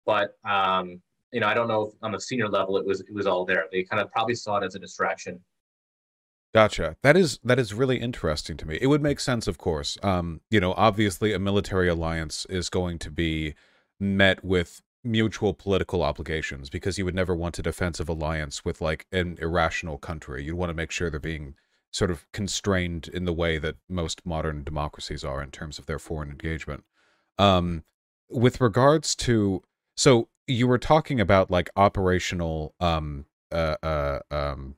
[0.04, 1.00] But, um,
[1.32, 3.44] you know, I don't know if on the senior level it was it was all
[3.44, 3.66] there.
[3.70, 5.40] They kind of probably saw it as a distraction.
[6.54, 6.96] Gotcha.
[7.02, 8.78] That is that is really interesting to me.
[8.80, 9.98] It would make sense, of course.
[10.02, 13.54] Um, you know, obviously a military alliance is going to be
[13.98, 19.06] met with mutual political obligations because you would never want a defensive alliance with like
[19.12, 20.44] an irrational country.
[20.44, 21.54] You'd want to make sure they're being
[21.90, 25.98] sort of constrained in the way that most modern democracies are in terms of their
[25.98, 26.84] foreign engagement.
[27.38, 27.84] Um,
[28.28, 29.62] with regards to
[29.96, 34.76] so you were talking about like operational um, uh, uh, um,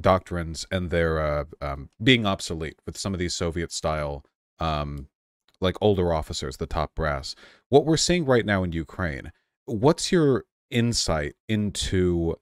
[0.00, 4.24] doctrines and their uh, um, being obsolete with some of these Soviet style
[4.58, 5.08] um,
[5.60, 7.34] like older officers, the top brass.
[7.68, 9.32] What we're seeing right now in Ukraine
[9.68, 12.36] what's your insight into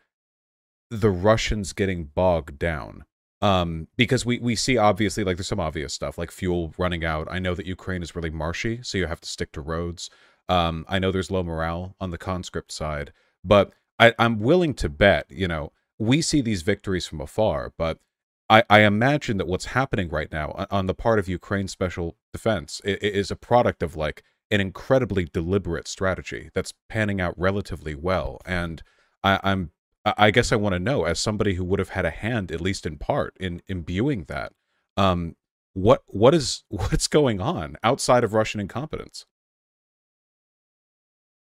[0.91, 3.05] the Russians getting bogged down?
[3.43, 7.29] Um, because we we see obviously like there's some obvious stuff like fuel running out.
[7.31, 10.09] I know that Ukraine is really marshy, so you have to stick to roads.
[10.49, 13.13] Um, I know there's low morale on the conscript side,
[13.45, 17.99] but I, I'm willing to bet, you know, we see these victories from afar, but
[18.49, 22.81] I, I imagine that what's happening right now on the part of Ukraine special defense
[22.85, 28.41] is a product of like an incredibly deliberate strategy that's panning out relatively well.
[28.47, 28.83] And
[29.23, 29.71] I, I'm
[30.17, 32.61] I guess I want to know, as somebody who would have had a hand, at
[32.61, 34.53] least in part, in imbuing that,
[34.97, 35.35] um,
[35.73, 39.27] what what is what's going on outside of Russian incompetence?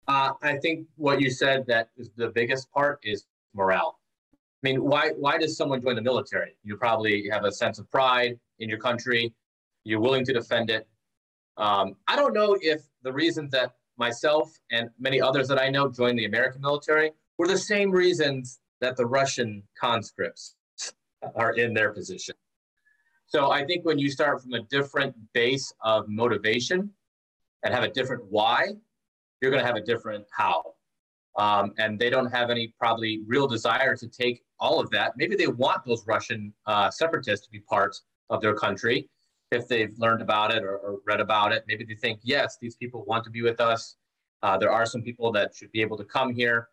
[0.07, 3.99] Uh, I think what you said that the biggest part is morale.
[4.33, 6.55] I mean, why why does someone join the military?
[6.63, 9.33] You probably have a sense of pride in your country.
[9.83, 10.87] You're willing to defend it.
[11.57, 15.89] Um, I don't know if the reasons that myself and many others that I know
[15.89, 20.55] joined the American military were the same reasons that the Russian conscripts
[21.35, 22.35] are in their position.
[23.27, 26.91] So I think when you start from a different base of motivation
[27.63, 28.73] and have a different why,
[29.41, 30.73] you're going to have a different how.
[31.37, 35.13] Um, and they don't have any probably real desire to take all of that.
[35.17, 37.95] Maybe they want those Russian uh, separatists to be part
[38.29, 39.09] of their country
[39.53, 41.63] if they've learned about it or, or, read about it.
[41.67, 43.95] Maybe they think, yes, these people want to be with us.
[44.41, 46.69] Uh, there are some people that should be able to come here.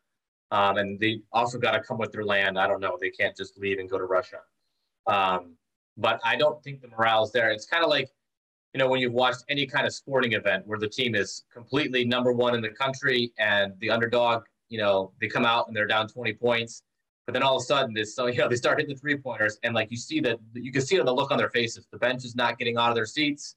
[0.51, 2.59] Um, and they also got to come with their land.
[2.59, 2.99] I don't know.
[3.01, 4.41] They can't just leave and go to Russia.
[5.07, 5.55] Um,
[5.97, 7.51] but I don't think the morale is there.
[7.51, 8.09] It's kind of like,
[8.75, 12.05] you know, when you've watched any kind of sporting event where the team is completely
[12.05, 15.87] number one in the country and the underdog, you know, they come out and they're
[15.87, 16.83] down 20 points
[17.31, 19.17] but then all of a sudden, this so you know they start hitting the three
[19.17, 21.87] pointers, and like you see that you can see on the look on their faces.
[21.93, 23.55] The bench is not getting out of their seats.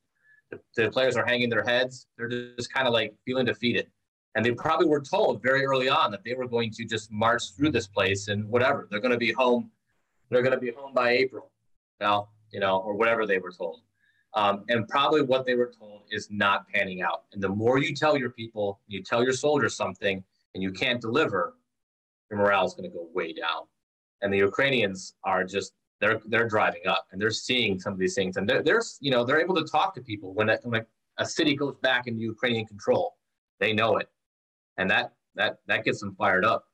[0.51, 2.05] The, the players are hanging their heads.
[2.15, 3.87] They're just kind of like feeling defeated,
[4.35, 7.55] and they probably were told very early on that they were going to just march
[7.57, 8.87] through this place and whatever.
[8.91, 9.71] They're going to be home.
[10.29, 11.51] They're going to be home by April,
[11.99, 13.81] now you know, or whatever they were told.
[14.35, 17.23] Um, and probably what they were told is not panning out.
[17.33, 21.01] And the more you tell your people, you tell your soldiers something, and you can't
[21.01, 21.55] deliver,
[22.29, 23.63] your morale is going to go way down.
[24.21, 28.15] And the Ukrainians are just they're they're driving up and they're seeing some of these
[28.15, 30.85] things and they're, they're you know they're able to talk to people when a, when
[31.17, 33.15] a city goes back into Ukrainian control.
[33.59, 34.09] They know it,
[34.77, 36.65] and that that that gets them fired up.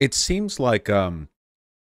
[0.00, 1.28] It seems like um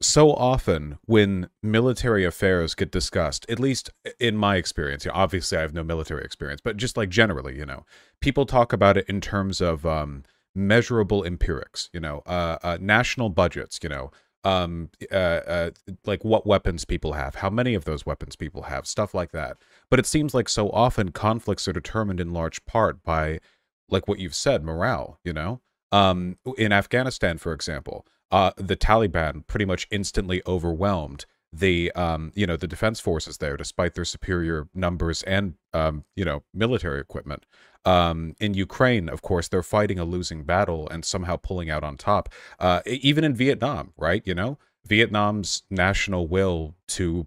[0.01, 5.73] so often when military affairs get discussed, at least in my experience, obviously I have
[5.73, 7.87] no military experience, but just like generally, you know,
[8.21, 10.25] people talk about it in terms of um,
[10.55, 14.11] measurable empirics, you know, uh, uh, national budgets, you know,
[14.45, 15.71] um, uh, uh,
[16.05, 19.57] like what weapons people have, how many of those weapons people have, stuff like that.
[19.91, 23.41] But it seems like so often conflicts are determined in large part by,
[23.89, 25.61] like what you've said, morale, you know?
[25.93, 31.25] Um, in Afghanistan, for example, uh, the Taliban pretty much instantly overwhelmed
[31.55, 36.25] the um, you know the defense forces there, despite their superior numbers and um, you
[36.25, 37.47] know military equipment.
[37.85, 41.97] Um, in Ukraine, of course, they're fighting a losing battle and somehow pulling out on
[41.97, 42.31] top.
[42.59, 44.23] Uh, even in Vietnam, right?
[44.25, 47.27] You know, Vietnam's national will to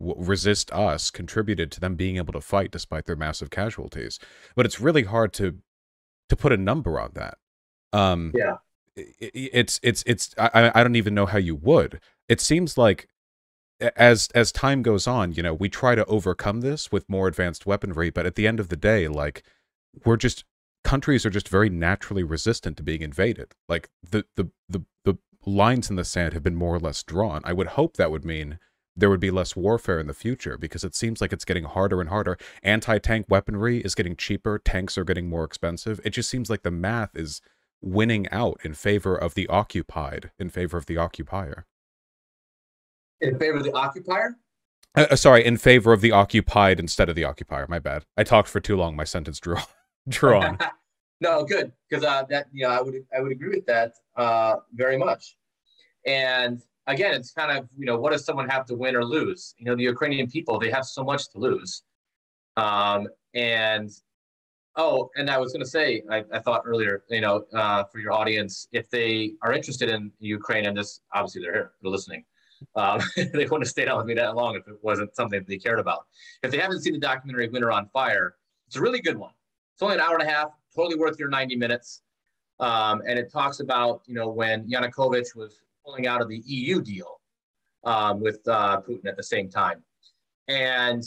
[0.00, 4.18] resist us contributed to them being able to fight despite their massive casualties.
[4.54, 5.58] But it's really hard to
[6.28, 7.38] to put a number on that.
[7.92, 8.56] Um, yeah,
[8.96, 12.00] it, it's it's it's I I don't even know how you would.
[12.28, 13.08] It seems like
[13.96, 17.66] as as time goes on, you know, we try to overcome this with more advanced
[17.66, 19.42] weaponry, but at the end of the day, like
[20.04, 20.44] we're just
[20.84, 23.54] countries are just very naturally resistant to being invaded.
[23.68, 27.40] Like the the the the lines in the sand have been more or less drawn.
[27.44, 28.58] I would hope that would mean
[28.96, 32.00] there would be less warfare in the future because it seems like it's getting harder
[32.00, 32.36] and harder.
[32.64, 36.00] Anti-tank weaponry is getting cheaper, tanks are getting more expensive.
[36.04, 37.40] It just seems like the math is
[37.80, 41.64] winning out in favor of the occupied, in favor of the occupier.
[43.20, 44.36] In favor of the occupier?
[44.94, 47.66] Uh, uh, sorry, in favor of the occupied instead of the occupier.
[47.68, 48.04] My bad.
[48.16, 48.96] I talked for too long.
[48.96, 49.56] My sentence drew
[50.08, 50.58] drew on.
[51.20, 54.96] no, good because uh, that yeah, I would I would agree with that uh, very
[54.96, 55.36] much.
[56.06, 59.54] And again, it's kind of you know what does someone have to win or lose?
[59.58, 61.82] You know, the Ukrainian people they have so much to lose.
[62.56, 63.90] Um, and
[64.76, 67.98] oh, and I was going to say I, I, thought earlier, you know, uh, for
[67.98, 72.24] your audience, if they are interested in Ukraine and this, obviously they're here, they're listening.
[72.74, 75.46] Um, they wouldn't have stayed out with me that long if it wasn't something that
[75.46, 76.06] they cared about.
[76.42, 78.34] If they haven't seen the documentary Winter on Fire,
[78.66, 79.32] it's a really good one.
[79.74, 82.02] It's only an hour and a half, totally worth your 90 minutes.
[82.60, 86.82] Um, and it talks about, you know, when Yanukovych was pulling out of the EU
[86.82, 87.20] deal
[87.84, 89.82] um, with uh, Putin at the same time.
[90.48, 91.02] And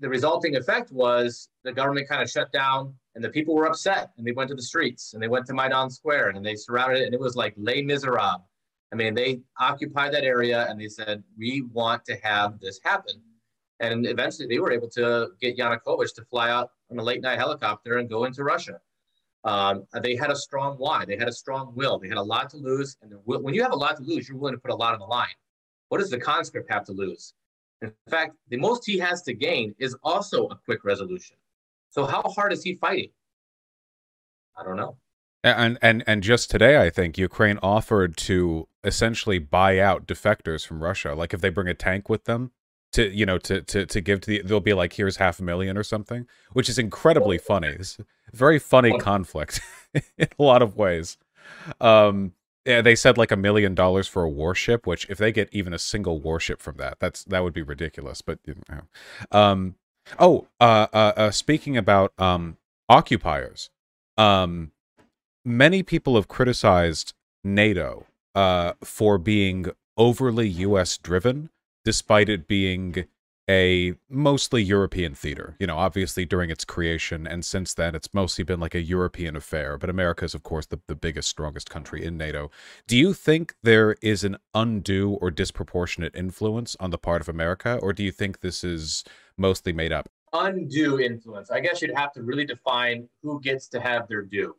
[0.00, 4.10] the resulting effect was the government kind of shut down and the people were upset
[4.16, 7.02] and they went to the streets and they went to Maidan Square and they surrounded
[7.02, 8.40] it and it was like Les Miserables
[8.92, 13.22] I mean, they occupied that area and they said, we want to have this happen.
[13.78, 17.38] And eventually they were able to get Yanukovych to fly out on a late night
[17.38, 18.80] helicopter and go into Russia.
[19.44, 21.04] Um, they had a strong why.
[21.06, 21.98] They had a strong will.
[21.98, 22.96] They had a lot to lose.
[23.00, 24.98] And when you have a lot to lose, you're willing to put a lot on
[24.98, 25.28] the line.
[25.88, 27.32] What does the conscript have to lose?
[27.80, 31.36] In fact, the most he has to gain is also a quick resolution.
[31.88, 33.10] So how hard is he fighting?
[34.58, 34.96] I don't know.
[35.42, 40.82] And and and just today, I think Ukraine offered to essentially buy out defectors from
[40.82, 41.14] Russia.
[41.14, 42.50] Like if they bring a tank with them
[42.92, 45.42] to you know to to to give to the, they'll be like, here's half a
[45.42, 47.68] million or something, which is incredibly funny.
[47.68, 47.98] It's
[48.32, 49.60] very funny conflict
[49.94, 51.16] in a lot of ways.
[51.80, 52.32] Um,
[52.66, 55.72] yeah, they said like a million dollars for a warship, which if they get even
[55.72, 58.20] a single warship from that, that's that would be ridiculous.
[58.20, 58.82] But you know,
[59.32, 59.76] um,
[60.18, 62.58] oh, uh, uh, uh speaking about um
[62.90, 63.70] occupiers,
[64.18, 64.72] um
[65.44, 69.66] many people have criticized NATO uh, for being
[69.96, 70.98] overly U.S.
[70.98, 71.50] driven,
[71.84, 73.06] despite it being
[73.48, 75.56] a mostly European theater.
[75.58, 79.34] You know, obviously during its creation, and since then, it's mostly been like a European
[79.34, 79.76] affair.
[79.76, 82.50] But America is, of course, the, the biggest, strongest country in NATO.
[82.86, 87.78] Do you think there is an undue or disproportionate influence on the part of America,
[87.82, 89.02] or do you think this is
[89.36, 90.08] mostly made up?
[90.32, 91.50] Undue influence.
[91.50, 94.54] I guess you'd have to really define who gets to have their due.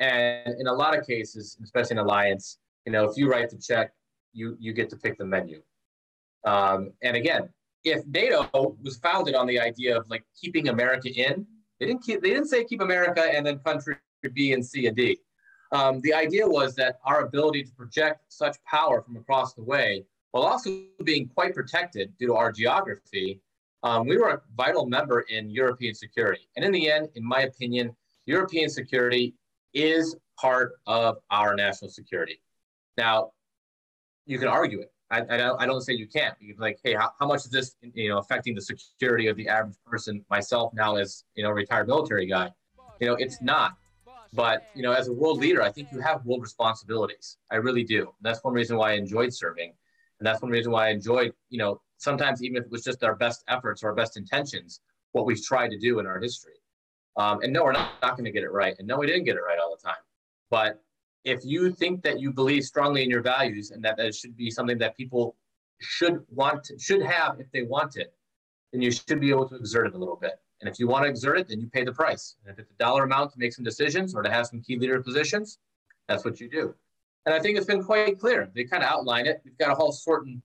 [0.00, 3.58] And in a lot of cases, especially in alliance, you know, if you write the
[3.58, 3.92] check,
[4.32, 5.62] you you get to pick the menu.
[6.44, 7.48] Um, and again,
[7.84, 11.46] if NATO was founded on the idea of like keeping America in,
[11.78, 13.96] they didn't keep, they didn't say keep America and then country
[14.34, 15.18] B and C and D.
[15.72, 20.04] Um, the idea was that our ability to project such power from across the way,
[20.30, 23.40] while also being quite protected due to our geography,
[23.82, 26.48] um, we were a vital member in European security.
[26.56, 27.94] And in the end, in my opinion,
[28.26, 29.34] European security
[29.76, 32.40] is part of our national security.
[32.96, 33.32] Now,
[34.24, 34.90] you can argue it.
[35.10, 36.34] I, I, don't, I don't say you can't.
[36.40, 39.28] You can be like, hey, how, how much is this, you know, affecting the security
[39.28, 40.24] of the average person?
[40.30, 42.50] Myself now as, you know, retired military guy,
[43.00, 43.76] you know, it's not.
[44.32, 47.38] But, you know, as a world leader, I think you have world responsibilities.
[47.52, 48.00] I really do.
[48.00, 49.72] And that's one reason why I enjoyed serving.
[50.18, 53.04] And that's one reason why I enjoyed, you know, sometimes even if it was just
[53.04, 54.80] our best efforts or our best intentions,
[55.12, 56.54] what we've tried to do in our history.
[57.16, 58.74] Um, and no, we're not, not going to get it right.
[58.78, 59.98] And no, we didn't get it right all the time.
[60.50, 60.82] But
[61.24, 64.50] if you think that you believe strongly in your values and that that should be
[64.50, 65.36] something that people
[65.80, 68.14] should want, to, should have if they want it,
[68.72, 70.38] then you should be able to exert it a little bit.
[70.60, 72.36] And if you want to exert it, then you pay the price.
[72.42, 74.78] And if it's a dollar amount to make some decisions or to have some key
[74.78, 75.58] leader positions,
[76.08, 76.74] that's what you do.
[77.26, 78.50] And I think it's been quite clear.
[78.54, 79.42] They kind of outline it.
[79.44, 80.42] We've got a whole certain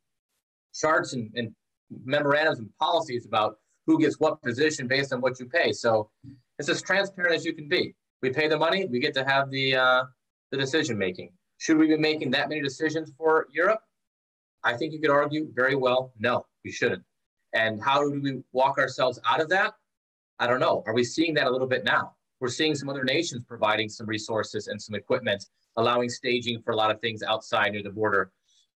[0.73, 1.53] charts and, and
[2.03, 5.71] memorandums and policies about who gets what position based on what you pay.
[5.71, 6.09] So
[6.61, 7.95] it's as transparent as you can be.
[8.21, 10.03] We pay the money, we get to have the uh,
[10.51, 11.31] the decision making.
[11.57, 13.81] Should we be making that many decisions for Europe?
[14.63, 17.03] I think you could argue very well, no, we shouldn't.
[17.53, 19.73] And how do we walk ourselves out of that?
[20.37, 20.83] I don't know.
[20.85, 22.13] Are we seeing that a little bit now?
[22.39, 25.43] We're seeing some other nations providing some resources and some equipment,
[25.77, 28.31] allowing staging for a lot of things outside near the border.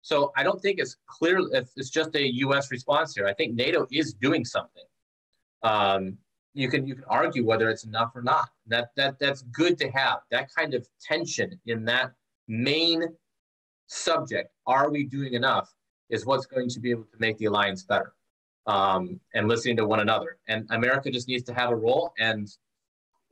[0.03, 1.41] So I don't think it's clear.
[1.53, 2.71] It's just a U.S.
[2.71, 3.27] response here.
[3.27, 4.85] I think NATO is doing something.
[5.65, 6.19] Um,
[6.55, 8.51] you can you can argue whether it's enough or not.
[8.67, 12.13] That that that's good to have that kind of tension in that
[12.49, 13.05] main
[13.87, 14.53] subject.
[14.67, 15.73] Are we doing enough?
[16.11, 18.13] Is what's going to be able to make the alliance better,
[18.67, 20.39] um, and listening to one another.
[20.49, 22.13] And America just needs to have a role.
[22.19, 22.49] And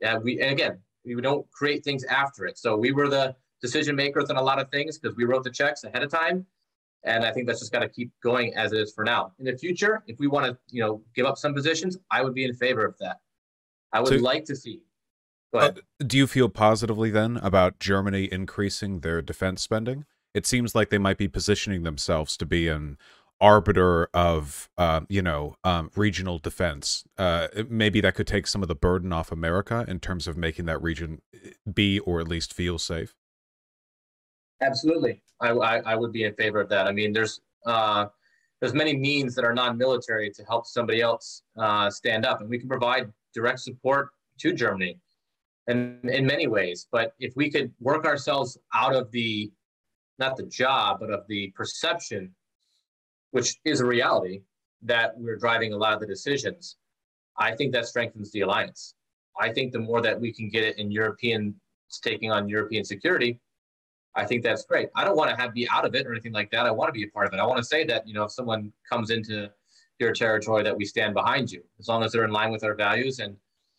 [0.05, 2.57] uh, we and again we don't create things after it.
[2.57, 5.51] So we were the decision makers on a lot of things because we wrote the
[5.51, 6.45] checks ahead of time
[7.03, 9.33] and I think that's just got to keep going as it is for now.
[9.39, 12.33] In the future, if we want to, you know, give up some positions, I would
[12.33, 13.17] be in favor of that.
[13.91, 14.81] I would so, like to see.
[15.53, 15.71] Uh,
[16.05, 20.05] do you feel positively then about Germany increasing their defense spending?
[20.33, 22.97] It seems like they might be positioning themselves to be an
[23.41, 27.03] arbiter of, uh, you know, um, regional defense.
[27.17, 30.67] Uh, maybe that could take some of the burden off America in terms of making
[30.67, 33.15] that region eh, be or at least feel safe.
[34.61, 36.87] Absolutely, I, I, I would be in favor of that.
[36.87, 38.05] I mean, there's uh,
[38.59, 42.59] there's many means that are non-military to help somebody else uh, stand up, and we
[42.59, 44.09] can provide direct support
[44.39, 44.99] to Germany,
[45.67, 46.87] and in many ways.
[46.91, 49.51] But if we could work ourselves out of the
[50.19, 52.31] not the job, but of the perception,
[53.31, 54.41] which is a reality,
[54.83, 56.77] that we're driving a lot of the decisions,
[57.37, 58.93] I think that strengthens the alliance.
[59.39, 61.55] I think the more that we can get it in European
[62.03, 63.39] taking on European security,
[64.15, 64.89] I think that's great.
[64.95, 66.65] I don't want to have be out of it or anything like that.
[66.65, 67.39] I want to be a part of it.
[67.39, 69.49] I want to say that you know if someone comes into
[69.99, 72.73] your territory, that we stand behind you as long as they're in line with our
[72.73, 73.19] values.
[73.19, 73.37] And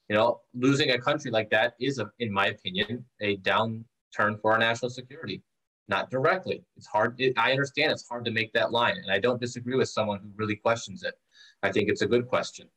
[0.09, 4.53] you know, losing a country like that is, a, in my opinion, a downturn for
[4.53, 5.43] our national security.
[5.89, 6.65] Not directly.
[6.77, 7.21] It's hard.
[7.21, 10.21] It, I understand it's hard to make that line, and I don't disagree with someone
[10.21, 11.15] who really questions it.
[11.63, 12.69] I think it's a good question,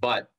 [0.00, 0.30] but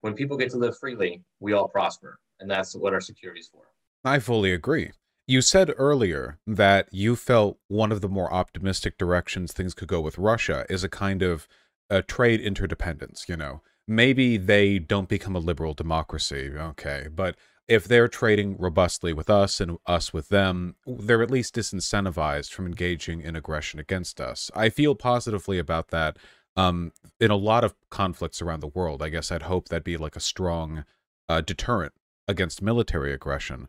[0.00, 3.48] when people get to live freely, we all prosper, and that's what our security is
[3.48, 3.62] for.
[4.04, 4.92] I fully agree.
[5.28, 10.00] You said earlier that you felt one of the more optimistic directions things could go
[10.00, 11.48] with Russia is a kind of
[11.90, 13.60] a trade interdependence, you know.
[13.88, 17.36] Maybe they don't become a liberal democracy, okay, but
[17.68, 22.66] if they're trading robustly with us and us with them, they're at least disincentivized from
[22.66, 24.50] engaging in aggression against us.
[24.54, 26.18] I feel positively about that.
[26.56, 29.96] Um, in a lot of conflicts around the world, I guess I'd hope that'd be
[29.96, 30.84] like a strong
[31.28, 31.92] uh, deterrent
[32.28, 33.68] against military aggression.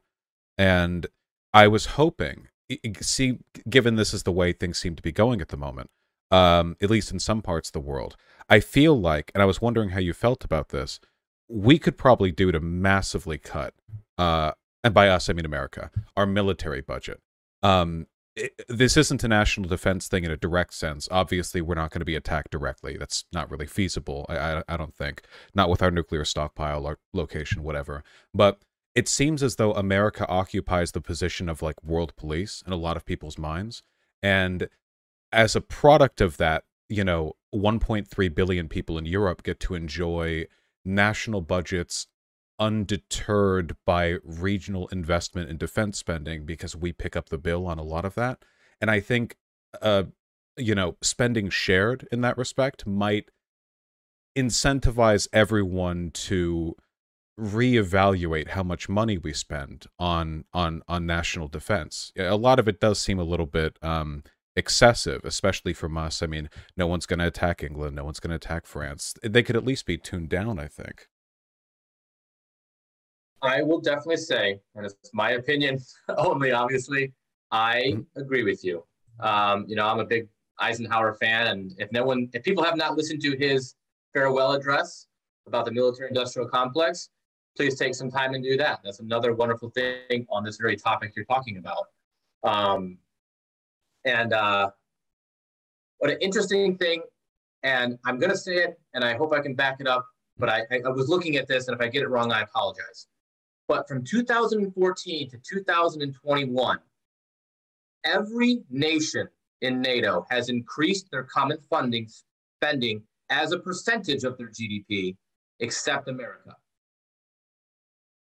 [0.57, 1.07] And
[1.53, 2.47] I was hoping,
[3.01, 3.39] see,
[3.69, 5.89] given this is the way things seem to be going at the moment,
[6.31, 8.15] um, at least in some parts of the world,
[8.49, 10.99] I feel like, and I was wondering how you felt about this,
[11.49, 13.73] we could probably do to massively cut,
[14.17, 14.51] uh,
[14.83, 17.21] and by us I mean America, our military budget.
[17.63, 21.07] Um, it, this isn't a national defense thing in a direct sense.
[21.09, 22.95] Obviously, we're not going to be attacked directly.
[22.97, 24.25] That's not really feasible.
[24.29, 25.23] I, I, I don't think.
[25.55, 28.03] Not with our nuclear stockpile or location, whatever.
[28.33, 28.61] But
[28.97, 32.97] it seems as though America occupies the position of like world police in a lot
[32.97, 33.83] of people's minds.
[34.23, 34.69] And
[35.31, 40.47] as a product of that, you know, 1.3 billion people in Europe get to enjoy
[40.83, 42.07] national budgets
[42.57, 47.83] undeterred by regional investment in defense spending because we pick up the bill on a
[47.83, 48.43] lot of that.
[48.81, 49.35] And I think,
[49.79, 50.05] uh,
[50.57, 53.29] you know, spending shared in that respect might
[54.35, 56.75] incentivize everyone to
[57.39, 62.11] reevaluate how much money we spend on on on national defense.
[62.17, 64.23] A lot of it does seem a little bit um,
[64.55, 66.23] excessive, especially from us.
[66.23, 69.13] I mean, no one's going to attack England, no one's going to attack France.
[69.21, 71.07] They could at least be tuned down, I think.
[73.43, 75.79] I will definitely say, and it's my opinion
[76.17, 77.13] only, obviously,
[77.51, 78.19] I mm-hmm.
[78.19, 78.83] agree with you.
[79.19, 80.27] Um, you know, I'm a big
[80.59, 83.75] Eisenhower fan, and if no one, if people have not listened to his
[84.13, 85.05] farewell address
[85.45, 87.09] about the military-industrial complex,
[87.57, 88.79] please take some time and do that.
[88.83, 91.87] That's another wonderful thing on this very topic you're talking about.
[92.43, 92.99] Um,
[94.05, 94.69] and uh,
[95.97, 97.01] what an interesting thing,
[97.63, 100.05] and I'm going to say it, and I hope I can back it up,
[100.37, 103.07] but I, I was looking at this, and if I get it wrong, I apologize.
[103.67, 106.79] But from 2014 to 2021,
[108.05, 109.27] every nation
[109.61, 112.07] in NATO has increased their common funding
[112.61, 115.17] spending as a percentage of their GDP,
[115.59, 116.55] except America.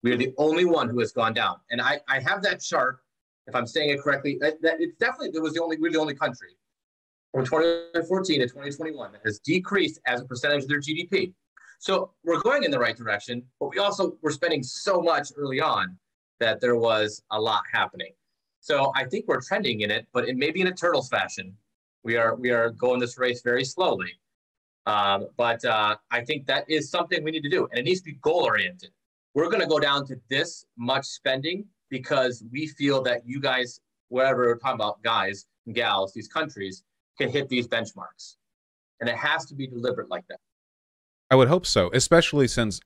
[0.06, 1.56] We are the only one who has gone down.
[1.72, 3.00] And I, I have that chart,
[3.48, 6.14] if I'm saying it correctly, that, it's definitely, it was the only, we're the only
[6.14, 6.50] country
[7.32, 11.32] from 2014 to 2021 that has decreased as a percentage of their GDP.
[11.80, 15.60] So we're going in the right direction, but we also were spending so much early
[15.60, 15.98] on
[16.38, 18.12] that there was a lot happening.
[18.60, 21.52] So I think we're trending in it, but it may be in a turtles fashion.
[22.04, 24.12] We are we are going this race very slowly.
[24.86, 28.02] Um, but uh, I think that is something we need to do, and it needs
[28.02, 28.90] to be goal oriented.
[29.36, 33.82] We're going to go down to this much spending because we feel that you guys,
[34.08, 36.84] wherever we're talking about guys and gals, these countries
[37.18, 38.36] can hit these benchmarks,
[38.98, 40.38] and it has to be deliberate like that.
[41.30, 42.80] I would hope so, especially since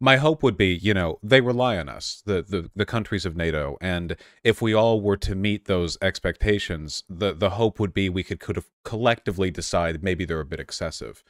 [0.00, 3.36] my hope would be, you know, they rely on us, the, the, the countries of
[3.36, 8.08] NATO, and if we all were to meet those expectations, the, the hope would be
[8.08, 11.22] we could, could have collectively decide maybe they're a bit excessive.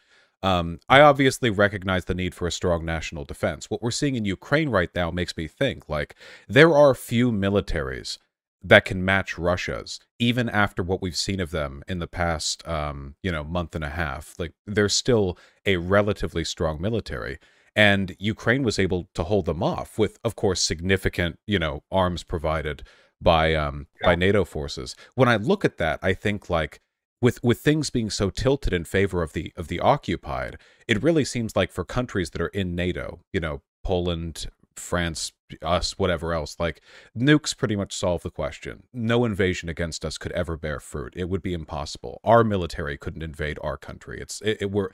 [0.44, 3.70] Um, I obviously recognize the need for a strong national defense.
[3.70, 6.14] What we're seeing in Ukraine right now makes me think like
[6.46, 8.18] there are few militaries
[8.62, 13.14] that can match Russia's, even after what we've seen of them in the past, um,
[13.22, 14.34] you know, month and a half.
[14.38, 17.38] Like they're still a relatively strong military,
[17.74, 22.22] and Ukraine was able to hold them off with, of course, significant, you know, arms
[22.22, 22.82] provided
[23.18, 24.08] by um, yeah.
[24.08, 24.94] by NATO forces.
[25.14, 26.82] When I look at that, I think like
[27.24, 31.24] with with things being so tilted in favor of the of the occupied, it really
[31.24, 36.56] seems like for countries that are in NATO, you know, Poland, France, us, whatever else,
[36.58, 36.82] like
[37.16, 38.82] nukes pretty much solve the question.
[38.92, 41.14] No invasion against us could ever bear fruit.
[41.16, 42.20] It would be impossible.
[42.24, 44.20] Our military couldn't invade our country.
[44.20, 44.90] It's it, it we're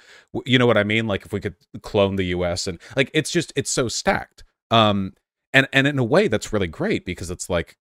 [0.47, 1.09] you know what I mean?
[1.09, 4.45] Like if we could clone the US and like it's just it's so stacked.
[4.71, 5.15] Um
[5.53, 7.77] and and in a way that's really great because it's like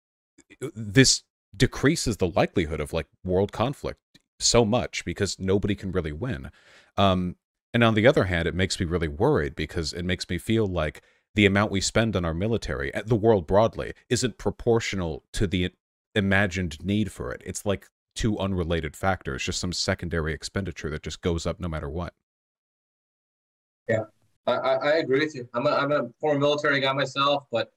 [0.75, 1.23] this
[1.57, 4.01] decreases the likelihood of like world conflict
[4.39, 6.51] so much because nobody can really win.
[6.97, 7.37] Um,
[7.73, 10.67] and on the other hand, it makes me really worried because it makes me feel
[10.67, 11.03] like
[11.35, 15.73] the amount we spend on our military, the world broadly, isn't proportional to the
[16.15, 17.43] imagined need for it.
[17.45, 21.91] It's like two unrelated factors, just some secondary expenditure that just goes up no matter
[21.91, 22.15] what.
[23.89, 24.05] Yeah,
[24.47, 25.49] I, I agree with you.
[25.53, 27.73] I'm a, I'm a former military guy myself, but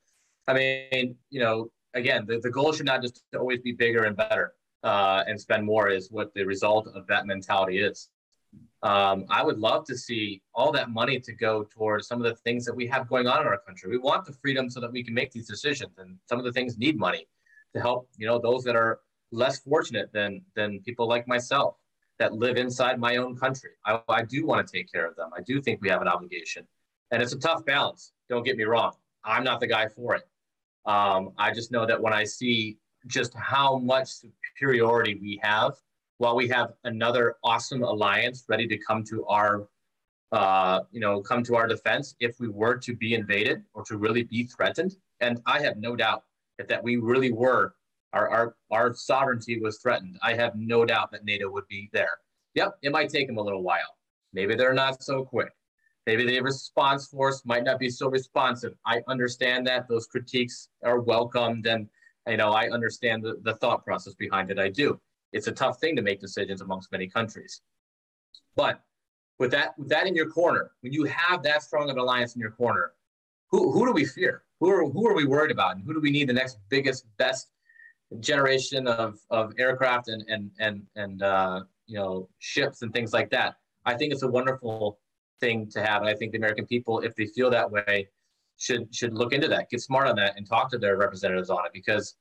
[0.47, 4.15] I mean, you know, again, the, the goal should not just always be bigger and
[4.15, 4.53] better
[4.84, 8.09] uh, and spend more is what the result of that mentality is.
[8.84, 12.36] Um, I would love to see all that money to go towards some of the
[12.36, 13.89] things that we have going on in our country.
[13.89, 16.51] We want the freedom so that we can make these decisions, and some of the
[16.51, 17.28] things need money
[17.73, 18.99] to help you know those that are
[19.32, 21.75] less fortunate than than people like myself
[22.19, 23.71] that live inside my own country.
[23.86, 25.30] I, I do want to take care of them.
[25.36, 26.67] I do think we have an obligation,
[27.11, 28.13] and it's a tough balance.
[28.30, 28.93] Don't get me wrong.
[29.23, 30.28] I'm not the guy for it.
[30.86, 35.73] Um, I just know that when I see just how much superiority we have
[36.17, 39.67] while we have another awesome alliance ready to come to our
[40.33, 43.97] uh, you know come to our defense if we were to be invaded or to
[43.97, 44.95] really be threatened.
[45.21, 46.23] And i have no doubt
[46.57, 47.73] that, that we really were.
[48.13, 50.17] Our, our our sovereignty was threatened.
[50.21, 52.19] I have no doubt that nato would be there.
[52.55, 53.95] Yep it might take them a little while.
[54.33, 55.51] Maybe they're not so quick.
[56.05, 58.73] Maybe the response force might not be so responsive.
[58.85, 61.89] I understand that those critiques are welcomed and
[62.28, 64.59] you know, I understand the, the thought process behind it.
[64.59, 64.99] I do.
[65.34, 67.61] It's a tough thing to make decisions amongst many countries.
[68.55, 68.82] But
[69.39, 72.36] with that, with that in your corner, when you have that strong of an alliance
[72.36, 72.93] in your corner,
[73.49, 74.43] who, who do we fear?
[74.59, 75.75] Who are, who are we worried about?
[75.75, 77.49] And who do we need the next biggest, best
[78.19, 83.30] generation of, of aircraft and, and, and, and uh, you know, ships and things like
[83.30, 83.55] that?
[83.86, 84.99] I think it's a wonderful
[85.39, 86.01] thing to have.
[86.01, 88.09] And I think the American people, if they feel that way,
[88.57, 91.65] should should look into that, get smart on that, and talk to their representatives on
[91.65, 92.15] it because,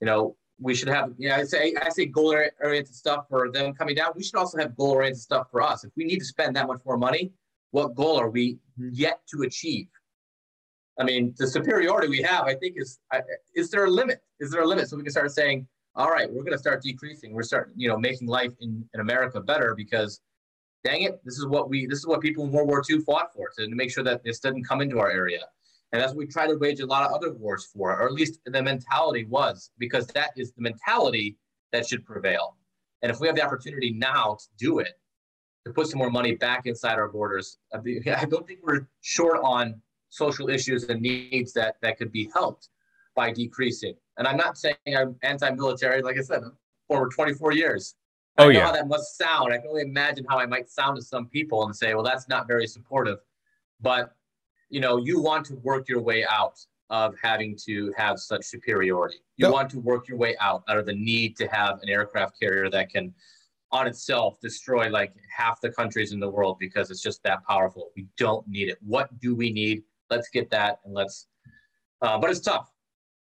[0.00, 1.12] you know, we should have.
[1.18, 4.12] Yeah, I say I say goal oriented stuff for them coming down.
[4.14, 5.84] We should also have goal oriented stuff for us.
[5.84, 7.32] If we need to spend that much more money,
[7.70, 8.90] what goal are we mm-hmm.
[8.92, 9.88] yet to achieve?
[11.00, 12.98] I mean, the superiority we have, I think, is
[13.54, 14.20] is there a limit?
[14.40, 16.82] Is there a limit so we can start saying, all right, we're going to start
[16.82, 17.32] decreasing.
[17.32, 20.20] We're starting, you know, making life in, in America better because,
[20.84, 23.32] dang it, this is what we, this is what people in World War II fought
[23.34, 25.40] for to, to make sure that this doesn't come into our area.
[25.92, 28.12] And that's what we try to wage a lot of other wars for, or at
[28.12, 31.36] least the mentality was, because that is the mentality
[31.70, 32.56] that should prevail.
[33.02, 34.98] And if we have the opportunity now to do it,
[35.66, 37.78] to put some more money back inside our borders, I
[38.30, 42.68] don't think we're short on social issues and needs that, that could be helped
[43.14, 43.94] by decreasing.
[44.16, 46.42] And I'm not saying I'm anti-military, like I said,
[46.88, 47.96] for 24 years.
[48.38, 48.66] Oh, I know yeah.
[48.66, 49.52] how that must sound.
[49.52, 52.28] I can only imagine how I might sound to some people and say, well, that's
[52.28, 53.18] not very supportive.
[53.80, 54.14] But
[54.72, 56.58] you know, you want to work your way out
[56.88, 59.18] of having to have such superiority.
[59.36, 59.52] You yep.
[59.52, 62.70] want to work your way out out of the need to have an aircraft carrier
[62.70, 63.14] that can
[63.70, 67.90] on itself destroy like half the countries in the world because it's just that powerful.
[67.96, 68.78] We don't need it.
[68.80, 69.82] What do we need?
[70.10, 71.28] Let's get that and let's
[72.00, 72.72] uh, but it's tough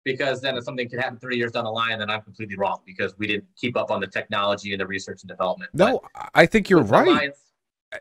[0.04, 2.80] because then if something can happen 30 years down the line, then I'm completely wrong
[2.86, 5.70] because we didn't keep up on the technology and the research and development.
[5.74, 7.32] No, but I think you're right.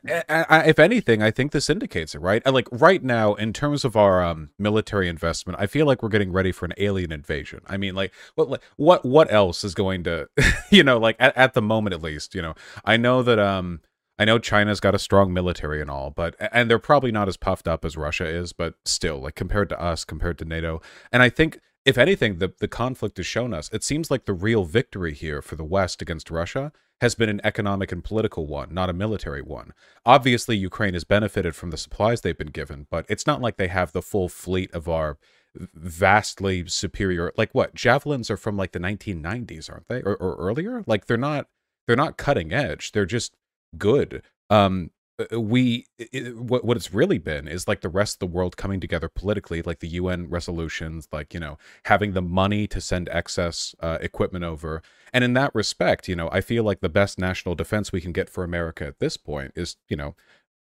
[0.03, 2.45] If anything, I think this indicates it, right?
[2.45, 6.31] Like right now, in terms of our um, military investment, I feel like we're getting
[6.31, 7.61] ready for an alien invasion.
[7.67, 10.29] I mean, like what, what, what else is going to,
[10.69, 12.53] you know, like at, at the moment at least, you know,
[12.85, 13.81] I know that um,
[14.19, 17.37] I know China's got a strong military and all, but and they're probably not as
[17.37, 20.81] puffed up as Russia is, but still, like compared to us, compared to NATO,
[21.11, 24.33] and I think if anything, the the conflict has shown us it seems like the
[24.33, 28.73] real victory here for the West against Russia has been an economic and political one,
[28.73, 29.73] not a military one.
[30.05, 33.67] Obviously, Ukraine has benefited from the supplies they've been given, but it's not like they
[33.67, 35.17] have the full fleet of our
[35.55, 40.01] vastly superior like what javelins are from like the 1990s aren't they?
[40.01, 40.83] Or, or earlier?
[40.85, 41.47] Like they're not
[41.87, 42.91] they're not cutting edge.
[42.91, 43.35] They're just
[43.77, 44.21] good.
[44.49, 48.33] Um uh, we it, what what it's really been is like the rest of the
[48.33, 52.79] world coming together politically like the UN resolutions like you know having the money to
[52.79, 54.81] send excess uh, equipment over
[55.13, 58.11] and in that respect you know I feel like the best national defense we can
[58.11, 60.15] get for America at this point is you know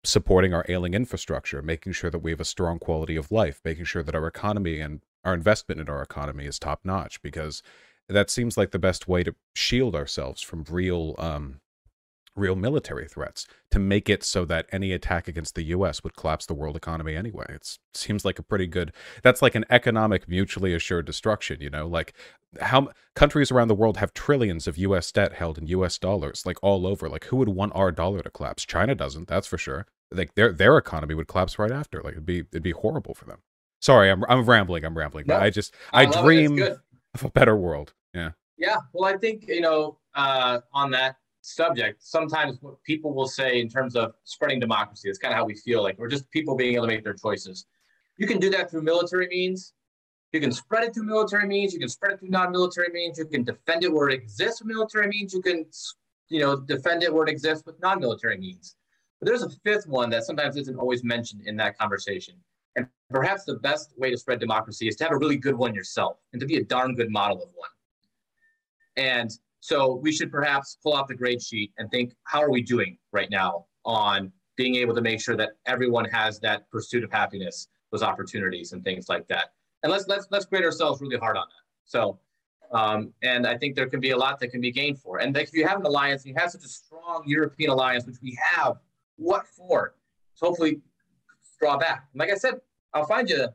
[0.04, 3.86] supporting our ailing infrastructure making sure that we have a strong quality of life making
[3.86, 7.64] sure that our economy and our investment in our economy is top notch because
[8.08, 11.60] that seems like the best way to shield ourselves from real um
[12.36, 16.46] real military threats to make it so that any attack against the US would collapse
[16.46, 17.46] the world economy anyway.
[17.50, 18.92] It seems like a pretty good
[19.24, 21.88] that's like an economic mutually assured destruction, you know?
[21.88, 22.14] Like
[22.62, 26.58] how countries around the world have trillions of US debt held in US dollars like
[26.62, 27.10] all over.
[27.10, 28.66] Like who would want our dollar to collapse?
[28.66, 29.88] China doesn't, that's for sure.
[30.12, 32.02] Like their their economy would collapse right after.
[32.02, 33.40] Like it'd be it'd be horrible for them.
[33.82, 34.86] Sorry, I'm I'm rambling.
[34.86, 35.26] I'm rambling.
[35.28, 36.60] No, but I just I, I dream
[37.16, 37.94] of a better world.
[38.14, 38.32] Yeah.
[38.58, 38.78] Yeah.
[38.94, 43.70] Well, I think, you know, uh, on that subject, sometimes what people will say in
[43.70, 46.76] terms of spreading democracy, it's kind of how we feel like we're just people being
[46.76, 47.66] able to make their choices.
[48.18, 49.74] You can do that through military means.
[50.32, 51.74] You can spread it through military means.
[51.74, 53.18] You can spread it through non-military means.
[53.18, 55.34] You can defend it where it exists with military means.
[55.34, 55.66] You can,
[56.30, 58.76] you know, defend it where it exists with non-military means.
[59.20, 62.36] But there's a fifth one that sometimes isn't always mentioned in that conversation.
[62.76, 65.74] And perhaps the best way to spread democracy is to have a really good one
[65.74, 67.70] yourself and to be a darn good model of one.
[68.98, 69.32] And
[69.66, 73.00] so we should perhaps pull out the grade sheet and think, how are we doing
[73.12, 77.68] right now on being able to make sure that everyone has that pursuit of happiness,
[77.92, 79.46] those opportunities and things like that.
[79.82, 81.64] And let's let's let's grade ourselves really hard on that.
[81.86, 82.20] So
[82.74, 85.18] um, and I think there can be a lot that can be gained for.
[85.18, 88.18] And if you have an alliance, and you have such a strong European alliance, which
[88.22, 88.78] we have,
[89.16, 89.96] what for?
[90.36, 90.80] So hopefully
[91.60, 92.06] draw back.
[92.14, 92.62] like I said,
[92.94, 93.48] I'll find you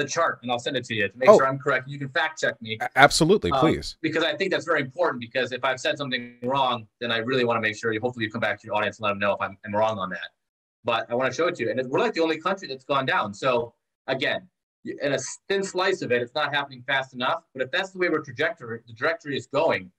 [0.00, 1.36] the chart and I'll send it to you to make oh.
[1.38, 1.88] sure I'm correct.
[1.88, 2.78] You can fact check me.
[2.96, 3.96] Absolutely, um, please.
[4.00, 7.44] Because I think that's very important because if I've said something wrong, then I really
[7.44, 9.18] want to make sure you hopefully you come back to your audience and let them
[9.18, 10.28] know if I'm, I'm wrong on that.
[10.84, 11.70] But I want to show it to you.
[11.70, 13.34] And we're like the only country that's gone down.
[13.34, 13.74] So
[14.06, 14.48] again,
[14.84, 17.42] in a thin slice of it, it's not happening fast enough.
[17.52, 19.90] But if that's the way we're trajectory, the trajectory is going,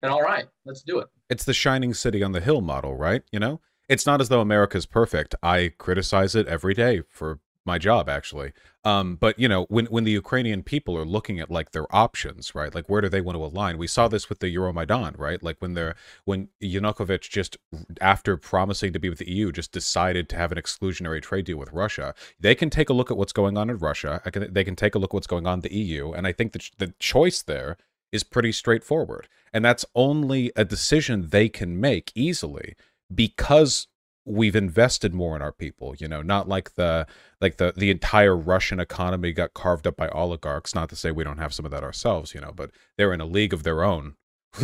[0.00, 1.08] then all right, let's do it.
[1.28, 3.22] It's the shining city on the hill model, right?
[3.32, 5.34] You know, it's not as though America's perfect.
[5.42, 8.52] I criticize it every day for my job actually.
[8.84, 12.54] Um but you know when when the ukrainian people are looking at like their options
[12.54, 13.78] right like where do they want to align?
[13.78, 15.42] We saw this with the euromaidan right?
[15.42, 15.94] Like when they're
[16.24, 17.56] when yanukovych just
[18.00, 21.58] after promising to be with the eu just decided to have an exclusionary trade deal
[21.58, 22.14] with russia.
[22.40, 24.20] They can take a look at what's going on in russia.
[24.32, 26.32] Can, they can take a look at what's going on in the eu and i
[26.32, 27.76] think that the choice there
[28.12, 29.26] is pretty straightforward.
[29.52, 32.76] And that's only a decision they can make easily
[33.12, 33.88] because
[34.24, 37.06] we've invested more in our people you know not like the
[37.40, 41.24] like the the entire russian economy got carved up by oligarchs not to say we
[41.24, 43.82] don't have some of that ourselves you know but they're in a league of their
[43.84, 44.14] own.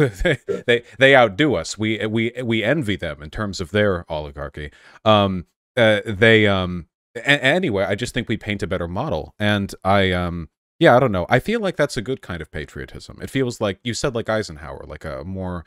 [0.66, 1.78] They, they outdo us.
[1.78, 4.70] We we we envy them in terms of their oligarchy.
[5.04, 5.46] Um
[5.76, 10.10] uh, they um a- anyway i just think we paint a better model and i
[10.12, 10.48] um
[10.78, 11.26] yeah i don't know.
[11.30, 13.18] I feel like that's a good kind of patriotism.
[13.22, 15.64] It feels like you said like eisenhower like a more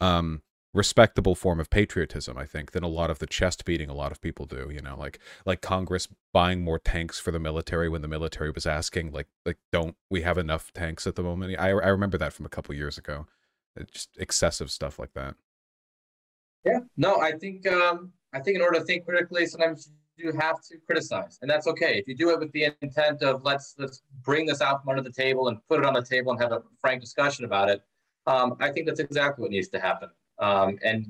[0.00, 0.42] um
[0.74, 4.12] respectable form of patriotism i think than a lot of the chest beating a lot
[4.12, 8.02] of people do you know like like congress buying more tanks for the military when
[8.02, 11.56] the military was asking like like don't we have enough tanks at the moment?
[11.58, 13.26] I, I remember that from a couple years ago.
[13.90, 15.34] Just excessive stuff like that.
[16.64, 16.80] Yeah.
[16.96, 20.78] No i think um i think in order to think critically sometimes you have to
[20.86, 21.98] criticize and that's okay.
[21.98, 25.02] If you do it with the intent of let's let's bring this out from under
[25.02, 27.82] the table and put it on the table and have a frank discussion about it
[28.26, 30.08] um, i think that's exactly what needs to happen
[30.38, 31.06] um, and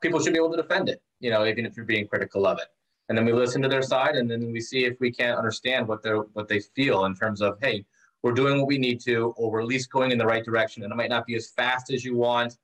[0.00, 2.58] people should be able to defend it, you know, even if you're being critical of
[2.58, 2.68] it.
[3.08, 5.88] And then we listen to their side, and then we see if we can't understand
[5.88, 7.84] what they're what they feel in terms of, hey,
[8.22, 10.82] we're doing what we need to, or we're at least going in the right direction.
[10.82, 12.58] And it might not be as fast as you want,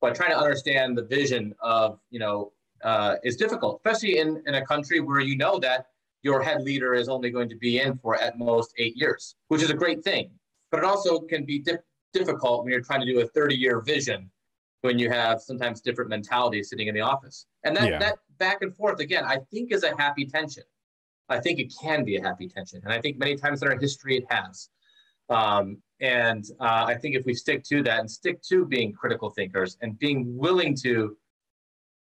[0.00, 2.52] but trying to understand the vision of, you know,
[2.84, 5.86] uh, is difficult, especially in, in a country where you know that
[6.22, 9.62] your head leader is only going to be in for at most eight years, which
[9.62, 10.30] is a great thing.
[10.70, 11.78] But it also can be di-
[12.12, 14.30] difficult when you're trying to do a 30 year vision
[14.82, 17.46] when you have sometimes different mentalities sitting in the office.
[17.64, 17.98] And that, yeah.
[17.98, 20.64] that back and forth again, I think is a happy tension.
[21.28, 23.78] I think it can be a happy tension, and I think many times in our
[23.78, 24.68] history it has.
[25.30, 29.30] Um, and uh, I think if we stick to that and stick to being critical
[29.30, 31.16] thinkers and being willing to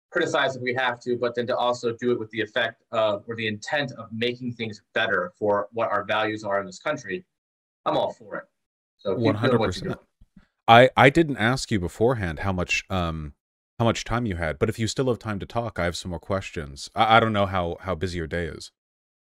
[0.10, 3.24] criticize if we have to, but then to also do it with the effect of
[3.28, 7.24] or the intent of making things better for what our values are in this country,
[7.86, 8.46] I'm all for it.
[8.98, 9.98] So one hundred percent.
[10.72, 13.34] I I didn't ask you beforehand how much um
[13.78, 15.98] how much time you had, but if you still have time to talk, I have
[15.98, 16.90] some more questions.
[16.96, 18.72] I, I don't know how how busy your day is.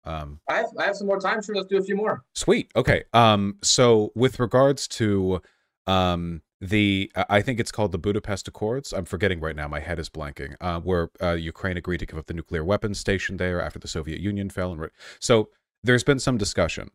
[0.04, 1.42] Um, I have I have some more time.
[1.42, 2.24] Sure, let's do a few more.
[2.34, 2.70] Sweet.
[2.74, 3.04] Okay.
[3.12, 3.58] Um.
[3.62, 5.42] So with regards to
[5.86, 8.92] um the I think it's called the Budapest Accords.
[8.94, 9.68] I'm forgetting right now.
[9.68, 10.54] My head is blanking.
[10.60, 13.88] Uh, where uh, Ukraine agreed to give up the nuclear weapons station there after the
[13.88, 15.50] Soviet Union fell, and so
[15.84, 16.90] there's been some discussion.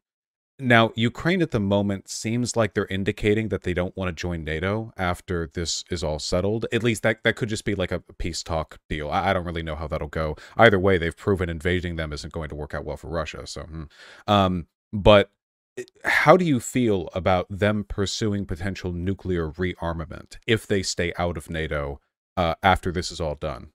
[0.60, 4.43] Now, Ukraine at the moment seems like they're indicating that they don't want to join
[4.43, 6.68] NATO after this is all settled.
[6.72, 9.10] At least that, that could just be like a peace talk deal.
[9.10, 10.36] I, I don't really know how that'll go.
[10.58, 13.47] Either way, they've proven invading them isn't going to work out well for Russia.
[13.47, 13.84] So, hmm.
[14.28, 15.32] um, but
[15.78, 21.38] eh, how do you feel about them pursuing potential nuclear rearmament if they stay out
[21.38, 21.99] of NATO
[22.38, 23.72] uh, after this is all done?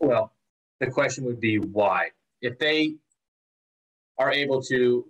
[0.00, 0.32] Well,
[0.80, 2.10] the question would be why.
[2.42, 2.96] If they
[4.22, 5.04] are able to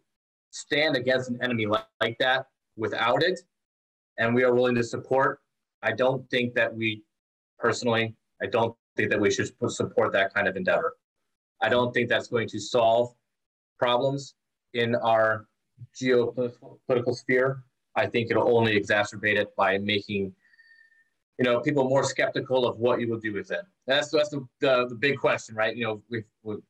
[0.50, 2.46] stand against an enemy like, like that
[2.76, 3.40] without it,
[4.18, 5.40] and we are willing to support,
[5.82, 7.02] I don't think that we
[7.58, 10.96] personally, I don't think that we should support that kind of endeavor.
[11.60, 13.14] I don't think that's going to solve
[13.78, 14.34] problems
[14.74, 15.46] in our
[16.00, 17.62] geopolitical sphere.
[17.94, 20.34] I think it'll only exacerbate it by making
[21.38, 23.64] you know people more skeptical of what you will do with it.
[23.86, 25.74] That's that's the, the, the big question, right?
[25.76, 26.22] You know,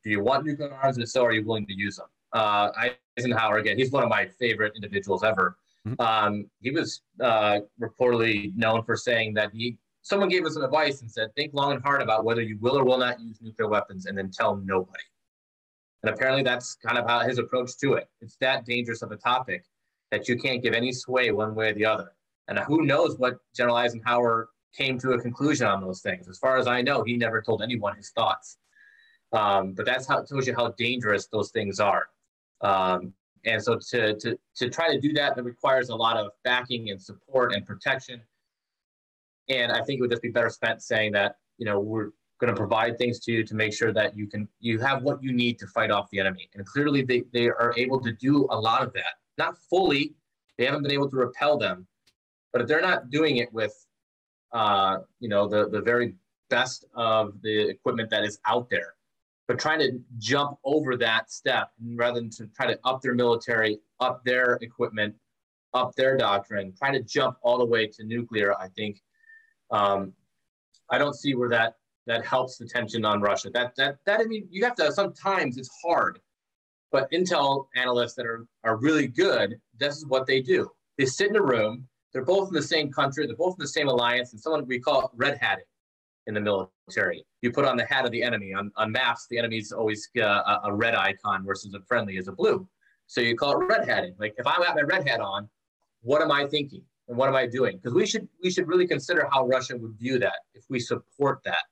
[0.03, 2.07] do you want nuclear arms, and if so, are you willing to use them?
[2.33, 2.71] Uh,
[3.19, 3.77] Eisenhower again.
[3.79, 5.57] He's one of my favorite individuals ever.
[5.87, 6.01] Mm-hmm.
[6.01, 11.01] Um, he was uh, reportedly known for saying that he someone gave us some advice
[11.01, 13.69] and said, think long and hard about whether you will or will not use nuclear
[13.69, 15.05] weapons, and then tell nobody.
[16.03, 18.09] And apparently, that's kind of how his approach to it.
[18.21, 19.65] It's that dangerous of a topic
[20.11, 22.13] that you can't give any sway one way or the other.
[22.49, 26.29] And who knows what General Eisenhower came to a conclusion on those things.
[26.29, 28.59] As far as I know, he never told anyone his thoughts.
[29.33, 32.09] Um, but that's how it tells you how dangerous those things are.
[32.63, 33.13] Um,
[33.45, 36.91] and so to, to, to try to do that, that requires a lot of backing
[36.91, 38.21] and support and protection.
[39.49, 42.11] And I think it would just be better spent saying that, you know, we're
[42.41, 45.23] going to provide things to you to make sure that you can, you have what
[45.23, 46.49] you need to fight off the enemy.
[46.55, 49.15] And clearly they, they are able to do a lot of that.
[49.39, 50.15] Not fully,
[50.57, 51.87] they haven't been able to repel them,
[52.53, 53.75] but if they're not doing it with,
[54.53, 56.15] uh, you know, the, the very
[56.51, 58.95] best of the equipment that is out there,
[59.53, 63.79] but trying to jump over that step rather than to try to up their military,
[64.01, 65.15] up their equipment,
[65.75, 69.03] up their doctrine, trying to jump all the way to nuclear, I think
[69.71, 70.15] um,
[70.91, 71.75] I don't see where that
[72.07, 73.51] that helps the tension on Russia.
[73.53, 76.19] That that that I mean, you have to sometimes it's hard,
[76.91, 80.67] but Intel analysts that are are really good, this is what they do.
[80.97, 81.87] They sit in a room.
[82.15, 83.27] They're both in the same country.
[83.27, 85.67] They're both in the same alliance, and someone we call red hatting
[86.27, 86.71] in the military.
[87.41, 88.55] You put on the hat of the enemy.
[88.55, 92.33] On, on maps, the enemy's always uh, a red icon versus a friendly is a
[92.33, 92.67] blue.
[93.07, 94.15] So you call it red hatting.
[94.19, 95.49] Like if I have my red hat on,
[96.03, 97.77] what am I thinking and what am I doing?
[97.77, 101.41] Because we should we should really consider how Russia would view that if we support
[101.45, 101.65] that.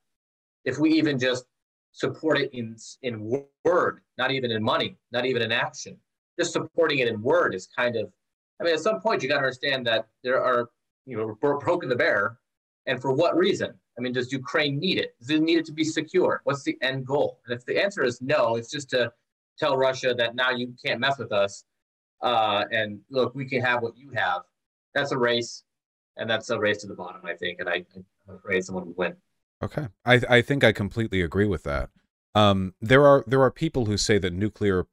[0.64, 1.44] If we even just
[1.92, 5.96] support it in in word, not even in money, not even in action.
[6.38, 8.10] Just supporting it in word is kind of.
[8.60, 10.68] I mean, at some point you got to understand that there are
[11.06, 12.38] you know broken the bear,
[12.86, 13.74] and for what reason?
[14.00, 15.14] I mean, does Ukraine need it?
[15.20, 16.40] Does it need it to be secure?
[16.44, 17.38] What's the end goal?
[17.44, 19.12] And if the answer is no, it's just to
[19.58, 21.64] tell Russia that now you can't mess with us.
[22.22, 24.40] Uh, and look, we can have what you have.
[24.94, 25.64] That's a race,
[26.16, 27.60] and that's a race to the bottom, I think.
[27.60, 29.16] And I, I'm afraid someone will win.
[29.62, 31.90] Okay, I I think I completely agree with that.
[32.34, 34.86] Um, there are there are people who say that nuclear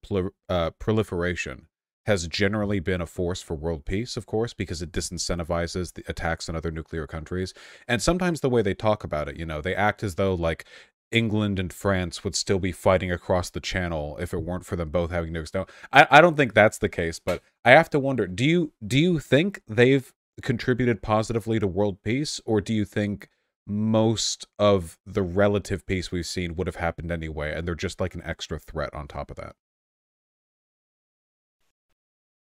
[0.50, 1.68] uh, proliferation
[2.08, 6.50] has generally been a force for world peace, of course, because it disincentivizes the attacks
[6.50, 7.54] on other nuclear countries.
[7.88, 10.66] And sometimes the way they talk about it, you know, they act as though like
[11.12, 14.90] England and France would still be fighting across the channel if it weren't for them
[14.90, 15.54] both having nukes.
[15.54, 18.72] Now, I, I don't think that's the case, but I have to wonder, do you
[18.86, 23.30] do you think they've contributed positively to world peace, or do you think
[23.66, 28.16] most of the relative peace we've seen would have happened anyway, and they're just like
[28.16, 29.56] an extra threat on top of that?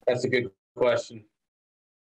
[0.10, 1.24] That's a good question.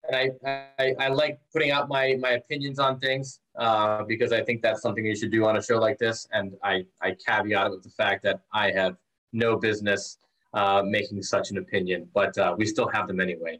[0.07, 4.41] And I, I, I like putting out my, my opinions on things uh, because I
[4.41, 6.27] think that's something you should do on a show like this.
[6.31, 8.95] And I, I caveat it with the fact that I have
[9.33, 10.19] no business
[10.53, 13.59] uh, making such an opinion, but uh, we still have them anyway.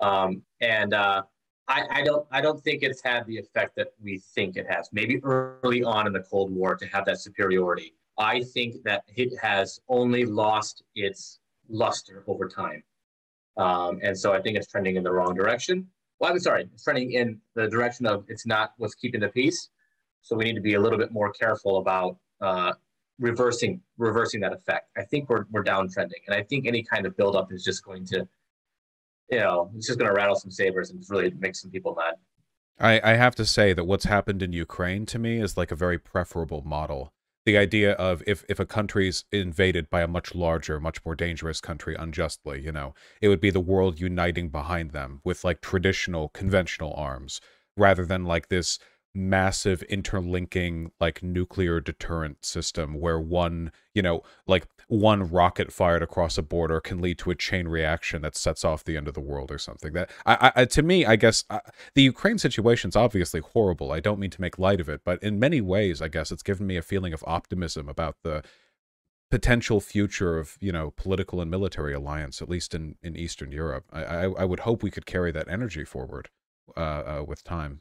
[0.00, 1.22] Um, and uh,
[1.66, 4.88] I, I don't I don't think it's had the effect that we think it has.
[4.92, 7.94] Maybe early on in the Cold War to have that superiority.
[8.18, 12.82] I think that it has only lost its luster over time.
[13.56, 15.86] Um, and so I think it's trending in the wrong direction.
[16.18, 19.68] Well, I'm sorry, it's trending in the direction of it's not what's keeping the peace.
[20.22, 22.72] So we need to be a little bit more careful about uh,
[23.18, 24.88] reversing reversing that effect.
[24.96, 28.06] I think we're we're downtrending, and I think any kind of buildup is just going
[28.06, 28.26] to,
[29.30, 32.14] you know, it's just going to rattle some sabers and really make some people mad.
[32.78, 35.76] I, I have to say that what's happened in Ukraine to me is like a
[35.76, 37.12] very preferable model
[37.44, 41.60] the idea of if if a country's invaded by a much larger much more dangerous
[41.60, 46.28] country unjustly you know it would be the world uniting behind them with like traditional
[46.28, 47.40] conventional arms
[47.76, 48.78] rather than like this
[49.14, 56.36] massive interlinking like nuclear deterrent system where one you know like one rocket fired across
[56.36, 59.20] a border can lead to a chain reaction that sets off the end of the
[59.20, 59.94] world or something.
[59.94, 61.60] That i, I to me i guess I,
[61.94, 63.90] the ukraine situation is obviously horrible.
[63.90, 66.42] I don't mean to make light of it but in many ways i guess it's
[66.42, 68.42] given me a feeling of optimism about the
[69.30, 73.86] potential future of you know political and military alliance at least in in eastern europe.
[73.90, 76.28] I i, I would hope we could carry that energy forward
[76.76, 77.80] uh, uh with time.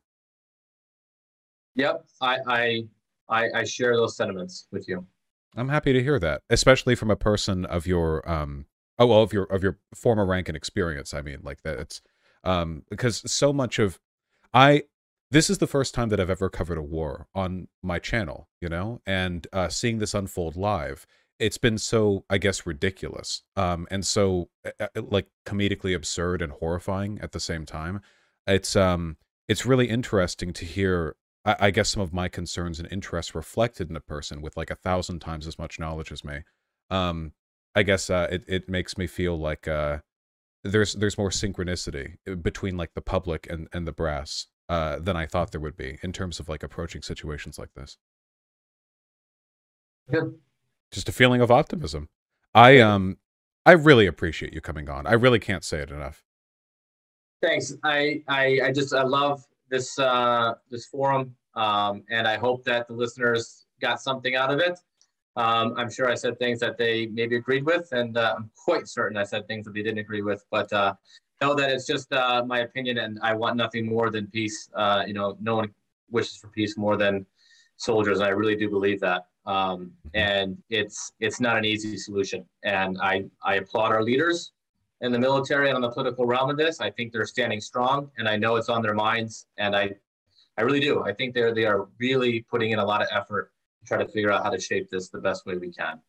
[1.75, 2.85] Yep, I,
[3.29, 5.05] I I share those sentiments with you.
[5.55, 8.65] I'm happy to hear that, especially from a person of your um
[8.99, 11.13] oh well of your of your former rank and experience.
[11.13, 12.01] I mean, like that it's
[12.43, 13.99] um because so much of
[14.53, 14.83] I
[15.31, 18.67] this is the first time that I've ever covered a war on my channel, you
[18.67, 21.07] know, and uh, seeing this unfold live,
[21.39, 26.51] it's been so I guess ridiculous, um, and so uh, uh like comedically absurd and
[26.53, 28.01] horrifying at the same time.
[28.47, 31.15] It's um it's really interesting to hear
[31.45, 34.71] I, I guess some of my concerns and interests reflected in a person with like
[34.71, 36.39] a thousand times as much knowledge as me.
[36.89, 37.33] Um,
[37.75, 39.99] I guess uh, it it makes me feel like uh,
[40.63, 45.15] there's there's more synchronicity uh, between like the public and and the brass uh, than
[45.15, 47.97] I thought there would be in terms of like approaching situations like this.
[50.11, 50.25] Yeah.
[50.91, 52.09] Just a feeling of optimism.
[52.53, 53.17] I um
[53.65, 55.07] I really appreciate you coming on.
[55.07, 56.23] I really can't say it enough.
[57.41, 57.73] Thanks.
[57.83, 62.87] I I, I just I love this uh, this forum, um, and I hope that
[62.87, 64.77] the listeners got something out of it.
[65.37, 68.87] Um, I'm sure I said things that they maybe agreed with, and uh, I'm quite
[68.87, 70.45] certain I said things that they didn't agree with.
[70.51, 70.93] But uh,
[71.41, 74.69] know that it's just uh, my opinion, and I want nothing more than peace.
[74.75, 75.73] Uh, you know, no one
[76.11, 77.25] wishes for peace more than
[77.77, 79.25] soldiers, and I really do believe that.
[79.45, 84.51] Um, and it's it's not an easy solution, and I I applaud our leaders
[85.01, 86.79] in the military and on the political realm of this.
[86.79, 89.91] I think they're standing strong, and I know it's on their minds, and I,
[90.57, 91.03] I really do.
[91.03, 94.07] I think they're they are really putting in a lot of effort to try to
[94.07, 95.99] figure out how to shape this the best way we can.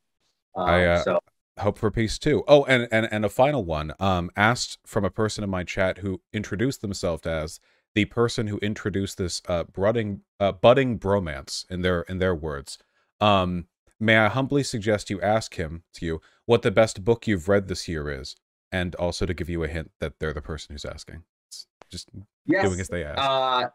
[0.54, 1.18] Um, I uh, so.
[1.58, 2.44] hope for peace too.
[2.46, 3.94] Oh, and and and a final one.
[3.98, 7.60] Um, asked from a person in my chat who introduced themselves as
[7.94, 12.78] the person who introduced this uh budding uh, budding bromance in their in their words.
[13.20, 13.68] Um,
[13.98, 17.68] may I humbly suggest you ask him to you what the best book you've read
[17.68, 18.34] this year is?
[18.72, 21.22] And also to give you a hint that they're the person who's asking.
[21.48, 22.08] It's just
[22.46, 22.64] yes.
[22.64, 23.18] doing as they ask.
[23.18, 23.68] Uh,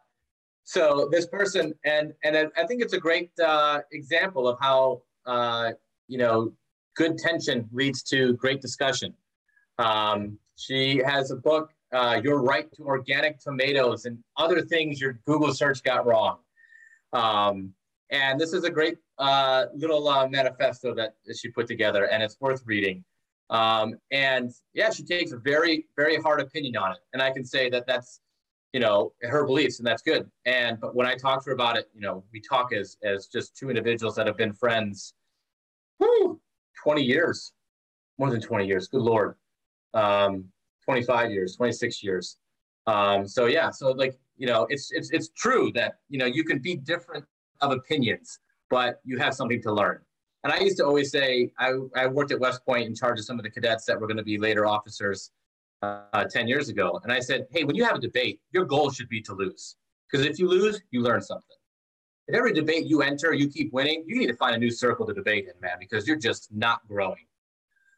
[0.64, 5.72] so this person, and and I think it's a great uh, example of how uh,
[6.08, 6.52] you know
[6.96, 9.14] good tension leads to great discussion.
[9.78, 15.20] Um, she has a book, uh, "Your Right to Organic Tomatoes," and other things your
[15.26, 16.40] Google search got wrong.
[17.14, 17.74] Um,
[18.10, 22.38] and this is a great uh, little uh, manifesto that she put together, and it's
[22.42, 23.06] worth reading.
[23.50, 27.00] Um, and yeah, she takes a very, very hard opinion on it.
[27.14, 28.20] And I can say that that's,
[28.74, 30.30] you know, her beliefs and that's good.
[30.46, 33.28] And, but when I talk to her about it, you know, we talk as, as
[33.28, 35.14] just two individuals that have been friends,
[35.98, 36.40] whew,
[36.84, 37.54] 20 years,
[38.18, 39.36] more than 20 years, good Lord.
[39.94, 40.46] Um,
[40.84, 42.38] 25 years, 26 years.
[42.86, 46.44] Um, so yeah, so like, you know, it's, it's, it's true that, you know, you
[46.44, 47.26] can be different
[47.62, 50.00] of opinions, but you have something to learn.
[50.44, 53.26] And I used to always say, I, I worked at West Point in charge of
[53.26, 55.32] some of the cadets that were going to be later officers
[55.82, 57.00] uh, 10 years ago.
[57.04, 59.76] And I said, hey, when you have a debate, your goal should be to lose.
[60.10, 61.44] Because if you lose, you learn something.
[62.28, 65.06] If every debate you enter, you keep winning, you need to find a new circle
[65.06, 67.26] to debate in, man, because you're just not growing.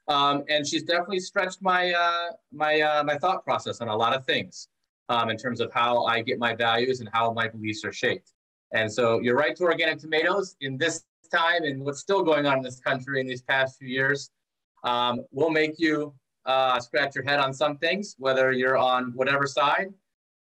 [0.07, 4.15] Um, and she's definitely stretched my uh, my uh, my thought process on a lot
[4.15, 4.67] of things
[5.07, 8.33] um, in terms of how I get my values and how my beliefs are shaped.
[8.73, 12.57] And so you're right to organic tomatoes in this time and what's still going on
[12.57, 14.31] in this country in these past few years
[14.83, 16.13] um, will make you
[16.45, 19.93] uh, scratch your head on some things, whether you're on whatever side.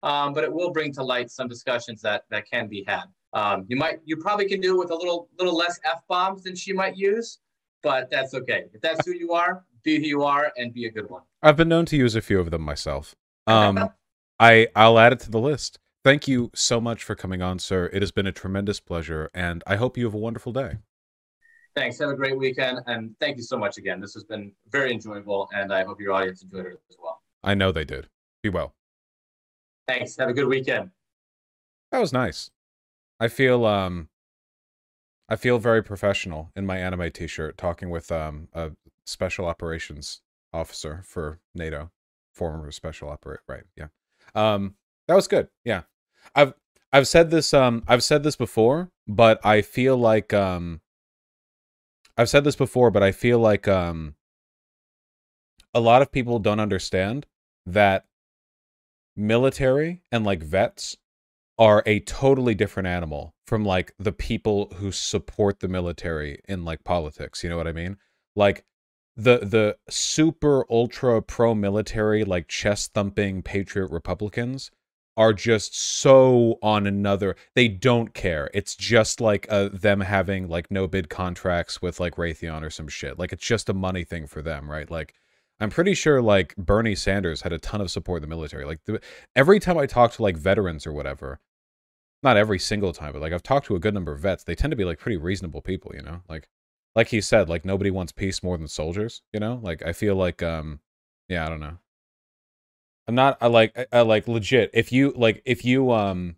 [0.02, 3.05] Um, but it will bring to light some discussions that that can be had.
[3.32, 6.43] Um, you might, you probably can do it with a little little less f bombs
[6.43, 7.39] than she might use,
[7.82, 8.65] but that's okay.
[8.74, 11.23] If that's who you are, be who you are, and be a good one.
[11.43, 13.15] I've been known to use a few of them myself.
[13.47, 13.89] Um,
[14.40, 15.78] I I'll add it to the list.
[16.05, 17.89] Thank you so much for coming on, sir.
[17.90, 20.76] It has been a tremendous pleasure, and I hope you have a wonderful day.
[21.74, 21.98] Thanks.
[21.98, 24.01] Have a great weekend, and thank you so much again.
[24.01, 27.22] This has been very enjoyable, and I hope your audience enjoyed it as well.
[27.43, 28.09] I know they did.
[28.43, 28.74] Be well.
[29.89, 30.16] Thanks.
[30.18, 30.90] Have a good weekend.
[31.90, 32.51] That was nice.
[33.18, 34.09] I feel um
[35.28, 38.72] I feel very professional in my anime t-shirt talking with um a
[39.06, 40.20] special operations
[40.52, 41.90] officer for NATO,
[42.32, 43.64] former special operator, right?
[43.76, 43.89] Yeah.
[44.35, 44.74] Um
[45.09, 45.48] that was good.
[45.64, 45.82] Yeah.
[46.34, 46.55] I've
[46.92, 50.80] I've said this um I've said this before, but I feel like um
[52.16, 54.14] I've said this before, but I feel like um
[55.72, 57.26] a lot of people don't understand
[57.66, 58.06] that
[59.16, 60.96] military and like vets
[61.59, 66.84] are a totally different animal from like the people who support the military in like
[66.84, 67.96] politics, you know what I mean?
[68.34, 68.64] Like
[69.16, 74.70] the the super ultra pro military like chest thumping patriot republicans
[75.16, 78.51] are just so on another they don't care.
[78.53, 82.89] It's just like uh, them having like no bid contracts with like raytheon or some
[82.89, 83.19] shit.
[83.19, 84.91] Like it's just a money thing for them right?
[84.91, 85.15] Like
[85.61, 88.65] i'm pretty sure like bernie sanders had a ton of support in the military.
[88.65, 89.01] Like the,
[89.36, 91.41] every time i talk to like veterans or whatever
[92.23, 94.55] not every single time but like i've talked to a good number of vets they
[94.55, 96.23] tend to be like pretty reasonable people you know?
[96.28, 96.49] Like
[96.97, 99.61] like he said like nobody wants peace more than soldiers you know?
[99.62, 100.81] Like i feel like um
[101.28, 101.78] yeah i don't know
[103.06, 104.70] I'm not I like I, I like legit.
[104.72, 106.36] If you like if you um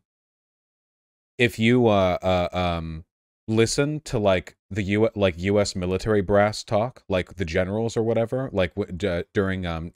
[1.39, 3.05] if you uh uh um
[3.49, 8.51] listen to like the U like US military brass talk, like the generals or whatever,
[8.53, 9.93] like w- during um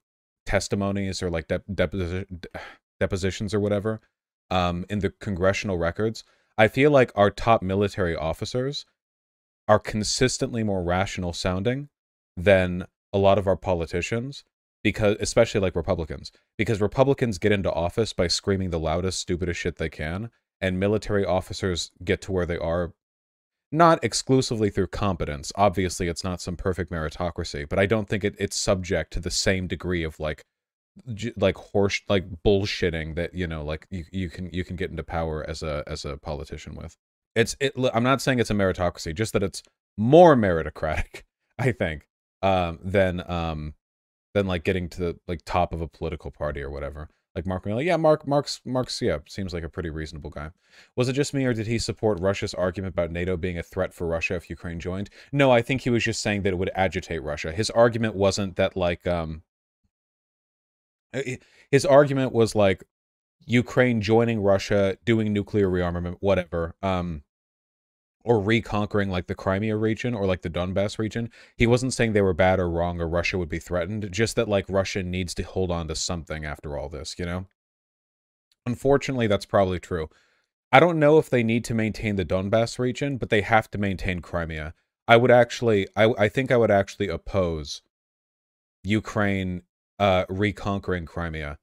[0.47, 2.47] testimonies or like de- deposi-
[2.98, 4.01] depositions or whatever
[4.51, 6.24] um in the congressional records,
[6.56, 8.86] I feel like our top military officers
[9.66, 11.88] are consistently more rational sounding
[12.36, 14.44] than a lot of our politicians
[14.82, 19.77] because especially like Republicans, because Republicans get into office by screaming the loudest, stupidest shit
[19.77, 20.31] they can,
[20.61, 22.93] and military officers get to where they are
[23.73, 25.52] not exclusively through competence.
[25.55, 29.31] Obviously, it's not some perfect meritocracy, but I don't think it, it's subject to the
[29.31, 30.44] same degree of like
[31.36, 35.05] like horse like bullshitting that you know like you, you can you can get into
[35.05, 36.97] power as a as a politician with
[37.36, 39.62] it's it i'm not saying it's a meritocracy just that it's
[39.97, 41.23] more meritocratic
[41.59, 42.09] i think
[42.43, 43.73] um than um
[44.35, 47.09] than like getting to the like top of a political party or whatever.
[47.35, 50.51] Like Mark yeah, Mark Mark's Mark's yeah seems like a pretty reasonable guy.
[50.97, 53.94] Was it just me or did he support Russia's argument about NATO being a threat
[53.94, 55.11] for Russia if Ukraine joined?
[55.31, 57.52] No, I think he was just saying that it would agitate Russia.
[57.52, 59.43] His argument wasn't that like um
[61.70, 62.82] his argument was like
[63.47, 66.74] Ukraine joining Russia, doing nuclear rearmament, whatever.
[66.82, 67.23] Um
[68.22, 71.30] or reconquering like the Crimea region or like the Donbass region.
[71.56, 74.48] He wasn't saying they were bad or wrong or Russia would be threatened, just that
[74.48, 77.47] like Russia needs to hold on to something after all this, you know?
[78.66, 80.09] Unfortunately, that's probably true.
[80.72, 83.78] I don't know if they need to maintain the Donbass region, but they have to
[83.78, 84.74] maintain Crimea.
[85.09, 87.82] I would actually I I think I would actually oppose
[88.84, 89.62] Ukraine
[89.98, 91.59] uh reconquering Crimea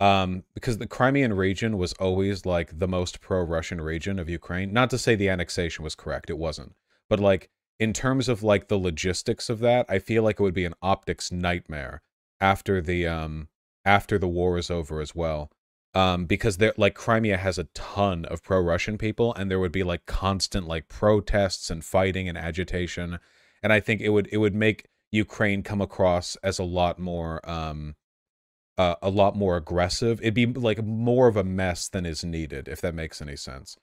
[0.00, 4.72] um, because the Crimean region was always like the most pro-Russian region of Ukraine.
[4.72, 6.74] Not to say the annexation was correct, it wasn't,
[7.08, 7.50] but like
[7.80, 10.74] in terms of like the logistics of that, I feel like it would be an
[10.82, 12.02] optics nightmare
[12.40, 13.48] after the um
[13.84, 15.50] after the war is over as well.
[15.94, 19.82] Um, because there like Crimea has a ton of pro-Russian people, and there would be
[19.82, 23.18] like constant like protests and fighting and agitation,
[23.62, 27.48] and I think it would it would make Ukraine come across as a lot more
[27.48, 27.94] um
[28.78, 30.20] uh, a lot more aggressive.
[30.20, 33.76] It'd be like more of a mess than is needed, if that makes any sense.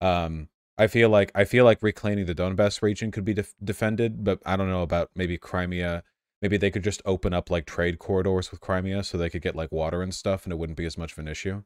[0.00, 0.48] Um,
[0.78, 4.40] I feel like I feel like reclaiming the Donbass region could be def- defended, but
[4.44, 6.02] I don't know about maybe Crimea.
[6.42, 9.56] Maybe they could just open up like trade corridors with Crimea so they could get
[9.56, 11.62] like water and stuff, and it wouldn't be as much of an issue.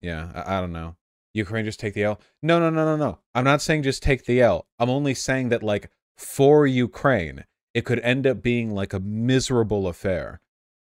[0.00, 0.96] Yeah, I, I don't know.
[1.34, 2.20] Ukraine just take the L.
[2.42, 3.18] No, no, no, no, no.
[3.34, 4.66] I'm not saying just take the L.
[4.78, 7.44] I'm only saying that like for Ukraine,
[7.74, 10.40] it could end up being like a miserable affair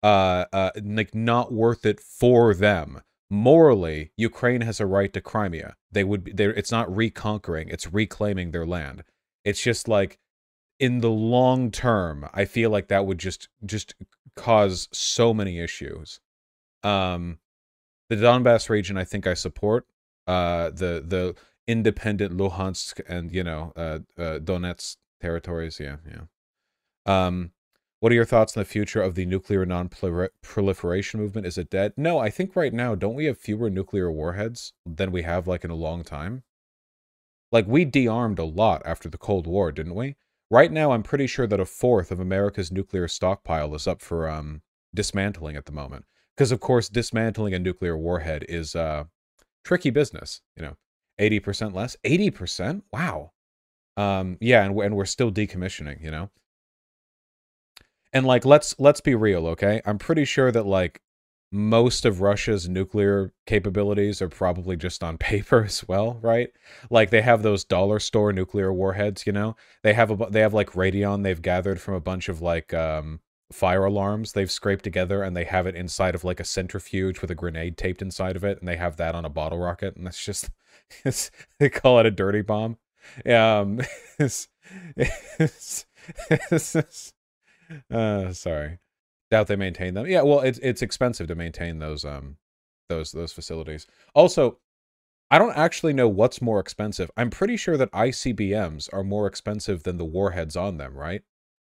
[0.06, 3.02] uh, uh, like not worth it for them.
[3.28, 5.74] Morally, Ukraine has a right to Crimea.
[5.90, 6.54] They would be there.
[6.54, 9.02] It's not reconquering; it's reclaiming their land.
[9.44, 10.20] It's just like
[10.78, 13.96] in the long term, I feel like that would just just
[14.36, 16.20] cause so many issues.
[16.84, 17.38] Um,
[18.08, 19.86] the Donbass region, I think I support.
[20.28, 21.34] Uh, the the
[21.66, 25.80] independent Luhansk and you know uh, uh Donetsk territories.
[25.80, 26.26] Yeah, yeah.
[27.06, 27.50] Um,
[28.00, 31.46] what are your thoughts on the future of the nuclear non-proliferation movement?
[31.46, 31.92] Is it dead?
[31.96, 35.64] No, I think right now, don't we have fewer nuclear warheads than we have like
[35.64, 36.42] in a long time?
[37.52, 40.16] Like we de-armed a lot after the Cold War, didn't we?
[40.50, 44.28] Right now, I'm pretty sure that a fourth of America's nuclear stockpile is up for
[44.28, 44.62] um,
[44.94, 46.04] dismantling at the moment.
[46.36, 49.04] because of course dismantling a nuclear warhead is uh
[49.64, 50.76] tricky business you know
[51.18, 53.32] 80% less 80% wow
[53.96, 56.30] um yeah and, and we're still decommissioning you know
[58.16, 59.82] and like let's let's be real okay?
[59.84, 61.02] I'm pretty sure that like
[61.52, 66.48] most of russia's nuclear capabilities are probably just on paper as well right?
[66.90, 69.54] Like they have those dollar store nuclear warheads you know?
[69.82, 73.20] They have a they have like radion they've gathered from a bunch of like um
[73.52, 77.30] fire alarms they've scraped together and they have it inside of like a centrifuge with
[77.30, 80.06] a grenade taped inside of it and they have that on a bottle rocket and
[80.06, 80.50] that's just
[81.04, 82.78] it's, they call it a dirty bomb.
[83.26, 83.80] Um
[84.18, 84.48] it's,
[84.96, 85.86] it's,
[86.30, 87.12] it's,
[87.90, 88.78] uh sorry
[89.30, 92.36] doubt they maintain them yeah well it's it's expensive to maintain those um
[92.88, 94.58] those those facilities also
[95.28, 97.10] I don't actually know what's more expensive.
[97.16, 101.22] I'm pretty sure that ICBMs are more expensive than the warheads on them, right?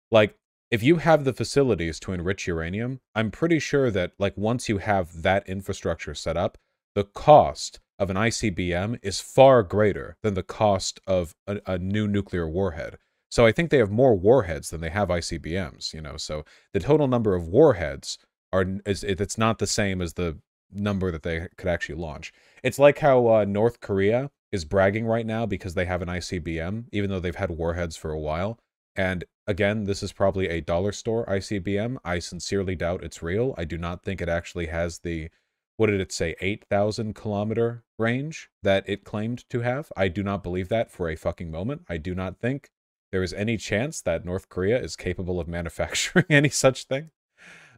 [0.09, 0.35] Like
[0.71, 4.79] if you have the facilities to enrich uranium, I'm pretty sure that like once you
[4.79, 6.57] have that infrastructure set up,
[6.95, 12.07] the cost of an ICBM is far greater than the cost of a, a, new
[12.07, 12.97] nuclear warhead.
[13.31, 16.17] So I think they have more warheads than they have ICBMs, you know.
[16.17, 16.43] So
[16.73, 18.17] the total number of warheads
[18.51, 20.37] are is it's not the same as the
[20.71, 22.33] number that they could actually launch.
[22.61, 26.85] It's like how uh, North Korea is bragging right now because they have an ICBM,
[26.91, 28.59] even though they've had warheads for a while.
[28.97, 31.97] And again, this is probably a dollar store ICBM.
[32.03, 33.55] I sincerely doubt it's real.
[33.57, 35.29] I do not think it actually has the,
[35.77, 39.91] what did it say, 8,000 kilometer range that it claimed to have.
[39.95, 41.83] I do not believe that for a fucking moment.
[41.87, 42.69] I do not think
[43.11, 47.11] there is any chance that North Korea is capable of manufacturing any such thing.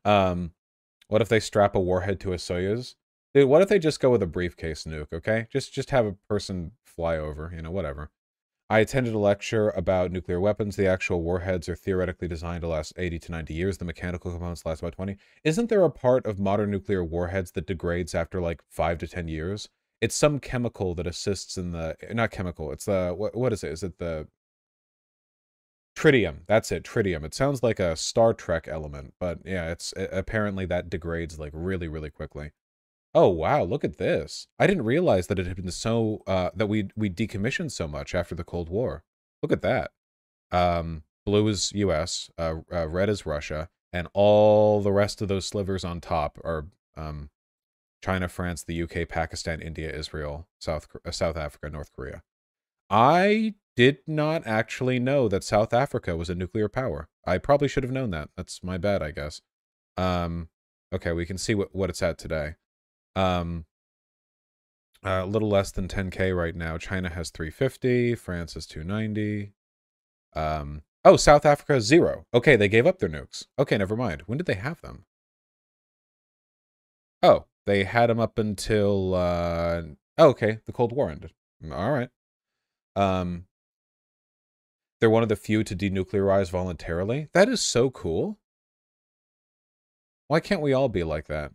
[0.06, 0.52] Um,
[1.08, 2.96] what if they strap a warhead to a Soyuz?
[3.34, 5.48] Dude, what if they just go with a briefcase nuke, okay?
[5.52, 8.12] Just just have a person fly over, you know, whatever.
[8.70, 10.76] I attended a lecture about nuclear weapons.
[10.76, 13.78] The actual warheads are theoretically designed to last 80 to 90 years.
[13.78, 15.18] The mechanical components last about 20.
[15.44, 19.28] Isn't there a part of modern nuclear warheads that degrades after like 5 to 10
[19.28, 19.70] years?
[20.02, 22.72] It's some chemical that assists in the not chemical.
[22.72, 23.72] It's the what what is it?
[23.72, 24.28] Is it the
[25.96, 26.40] tritium?
[26.48, 27.24] That's it, tritium.
[27.24, 31.88] It sounds like a Star Trek element, but yeah, it's apparently that degrades like really
[31.88, 32.52] really quickly.
[33.16, 34.48] Oh wow, look at this.
[34.60, 38.16] I didn't realize that it had been so uh that we we decommissioned so much
[38.16, 39.04] after the Cold War.
[39.42, 39.92] Look at that.
[40.52, 45.46] Um blue is US, uh, uh, red is Russia, and all the rest of those
[45.46, 46.68] slivers on top are
[46.98, 47.30] um
[48.04, 52.24] China, France, the UK, Pakistan, India, Israel, South uh, South Africa, North Korea.
[52.90, 57.10] I did not actually know that South Africa was a nuclear power.
[57.26, 58.30] I probably should have known that.
[58.38, 59.42] That's my bad, I guess.
[59.98, 60.50] Um
[60.94, 62.56] okay, we can see what what it's at today.
[63.16, 63.66] Um,
[65.04, 66.78] a little less than 10k right now.
[66.78, 68.16] China has 350.
[68.16, 69.54] France has 290.
[70.36, 72.26] Um, oh, South Africa has zero.
[72.34, 73.46] Okay, they gave up their nukes.
[73.60, 74.24] Okay, never mind.
[74.26, 75.06] When did they have them?
[77.22, 79.14] Oh, they had them up until.
[79.16, 79.82] Uh,
[80.18, 81.34] oh, okay, the Cold War ended.
[81.72, 82.10] All right.
[82.96, 83.46] Um,
[85.00, 87.28] they're one of the few to denuclearize voluntarily.
[87.34, 88.40] That is so cool.
[90.28, 91.54] Why can't we all be like that?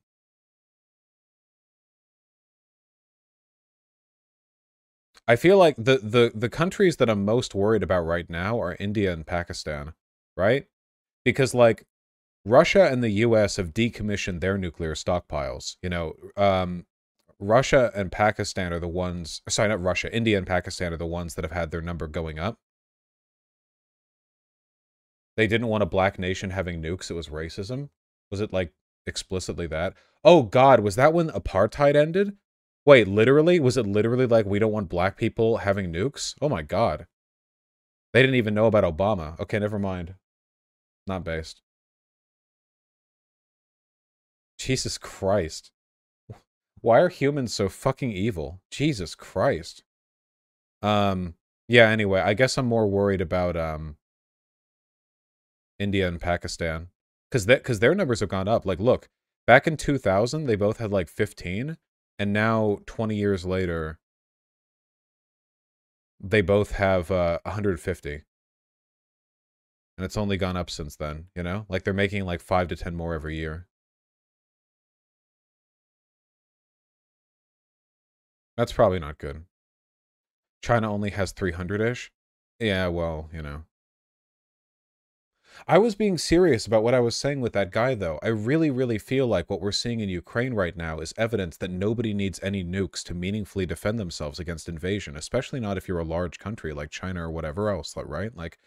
[5.27, 8.77] I feel like the the the countries that I'm most worried about right now are
[8.81, 9.93] India and Pakistan,
[10.37, 10.67] right?
[11.25, 11.85] Because like
[12.45, 15.77] Russia and the US have decommissioned their nuclear stockpiles.
[15.83, 16.87] You know, um
[17.41, 21.35] Russia and Pakistan are the ones sorry, not Russia, India and Pakistan are the ones
[21.35, 22.59] that have had their number going up.
[25.37, 27.91] They didn't want a black nation having nukes, it was racism.
[28.31, 28.73] Was it like
[29.07, 29.95] explicitly that?
[30.25, 32.37] Oh god, was that when apartheid ended?
[32.85, 33.61] Wait, literally?
[33.61, 36.35] Was it literally like we don't want black people having nukes?
[36.43, 37.07] Oh my god.
[38.13, 39.39] They didn't even know about Obama.
[39.39, 40.15] Okay, never mind.
[41.07, 41.63] Not based.
[44.59, 45.71] Jesus Christ.
[46.81, 48.61] Why are humans so fucking evil?
[48.71, 49.83] Jesus Christ.
[50.83, 51.35] Um,
[51.67, 53.97] yeah, anyway, I guess I'm more worried about, um,
[55.79, 56.89] India and Pakistan.
[57.31, 58.65] Because that cause their numbers have gone up.
[58.65, 59.09] Like, look,
[59.47, 61.77] back in 2000, they both had like 15
[62.19, 63.99] and now 20 years later
[66.21, 68.23] they both have uh 150 and
[70.05, 72.97] it's only gone up since then you know like they're making like 5 to 10
[72.97, 73.69] more every year
[78.59, 79.45] that's probably not good
[80.63, 82.11] china only has 300ish
[82.61, 83.63] yeah well you know
[85.67, 88.19] I was being serious about what I was saying with that guy, though.
[88.23, 91.71] I really, really feel like what we're seeing in Ukraine right now is evidence that
[91.71, 96.05] nobody needs any nukes to meaningfully defend themselves against invasion, especially not if you're a
[96.05, 98.37] large country like China or whatever else, right?
[98.37, 98.59] Like,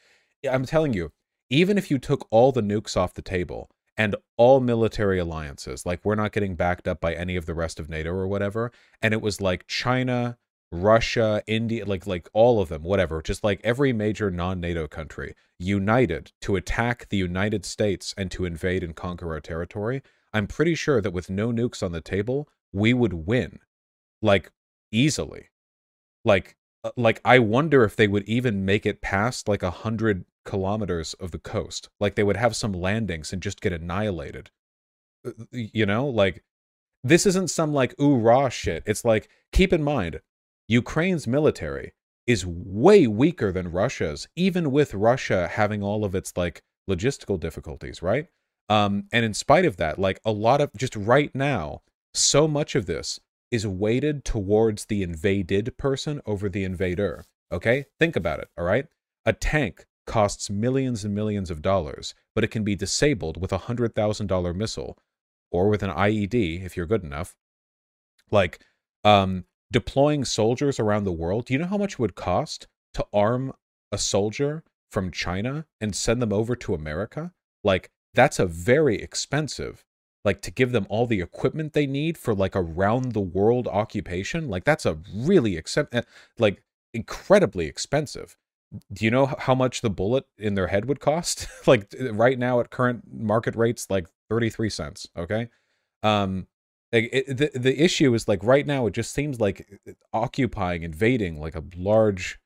[0.49, 1.11] I'm telling you,
[1.49, 3.69] even if you took all the nukes off the table
[4.01, 5.85] and all military alliances.
[5.85, 8.71] Like we're not getting backed up by any of the rest of NATO or whatever.
[8.99, 10.39] And it was like China,
[10.71, 16.31] Russia, India, like like all of them, whatever, just like every major non-NATO country united
[16.41, 20.01] to attack the United States and to invade and conquer our territory.
[20.33, 23.59] I'm pretty sure that with no nukes on the table, we would win
[24.19, 24.51] like
[24.91, 25.49] easily.
[26.25, 26.55] Like
[26.97, 31.31] like I wonder if they would even make it past like a hundred kilometers of
[31.31, 31.89] the coast.
[31.99, 34.49] Like they would have some landings and just get annihilated.
[35.25, 36.43] Uh, you know, like
[37.03, 38.83] this isn't some like ooh raw shit.
[38.85, 40.21] It's like keep in mind
[40.67, 41.93] Ukraine's military
[42.27, 48.01] is way weaker than Russia's, even with Russia having all of its like logistical difficulties,
[48.01, 48.27] right?
[48.69, 51.81] Um, and in spite of that, like a lot of just right now,
[52.13, 53.19] so much of this
[53.51, 57.25] is weighted towards the invaded person over the invader.
[57.51, 57.85] Okay?
[57.99, 58.87] Think about it, all right?
[59.25, 63.59] A tank costs millions and millions of dollars, but it can be disabled with a
[63.59, 64.97] $100,000 missile
[65.51, 67.35] or with an IED if you're good enough.
[68.31, 68.59] Like,
[69.03, 73.05] um, deploying soldiers around the world, do you know how much it would cost to
[73.13, 73.53] arm
[73.91, 77.33] a soldier from China and send them over to America?
[77.63, 79.85] Like, that's a very expensive,
[80.23, 83.67] like to give them all the equipment they need for like a round the world
[83.67, 84.49] occupation.
[84.49, 86.01] Like, that's a really except eh,
[86.37, 88.37] like incredibly expensive.
[88.91, 91.47] Do you know how much the bullet in their head would cost?
[91.67, 95.07] like right now at current market rates, like 33 cents.
[95.17, 95.49] Okay.
[96.03, 96.47] Um,
[96.91, 100.83] like it, the the issue is like right now it just seems like uh, occupying,
[100.83, 102.39] invading like a large,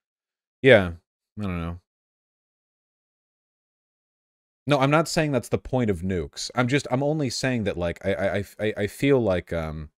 [0.61, 0.93] yeah,
[1.39, 1.79] I don't know.
[4.67, 6.49] No, I'm not saying that's the point of nukes.
[6.55, 9.89] I'm just I'm only saying that like I I I, I feel like um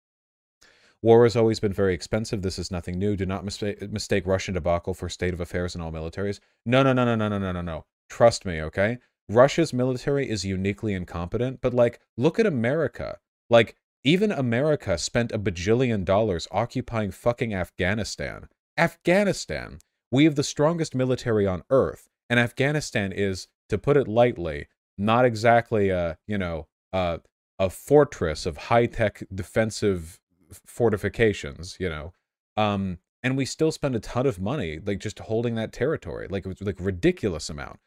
[1.02, 2.43] war has always been very expensive.
[2.43, 3.16] This is nothing new.
[3.16, 6.40] Do not mistake mistake Russian debacle for state of affairs in all militaries.
[6.64, 7.84] No, no, no, no, no, no, no, no, no.
[8.10, 8.98] Trust me, okay?
[9.28, 13.18] Russia's military is uniquely incompetent, but like look at America.
[13.48, 18.48] Like even America spent a bajillion dollars occupying fucking Afghanistan.
[18.78, 19.78] Afghanistan.
[20.12, 24.68] We have the strongest military on earth, and Afghanistan is, to put it lightly,
[24.98, 27.20] not exactly a, you know, a,
[27.59, 30.18] a fortress of high-tech defensive
[30.64, 32.12] fortifications, you know.
[32.56, 36.47] Um, and we still spend a ton of money like just holding that territory, like
[36.60, 37.80] like ridiculous amount.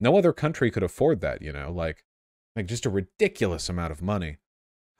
[0.00, 2.04] No other country could afford that, you know, like
[2.56, 4.38] like just a ridiculous amount of money.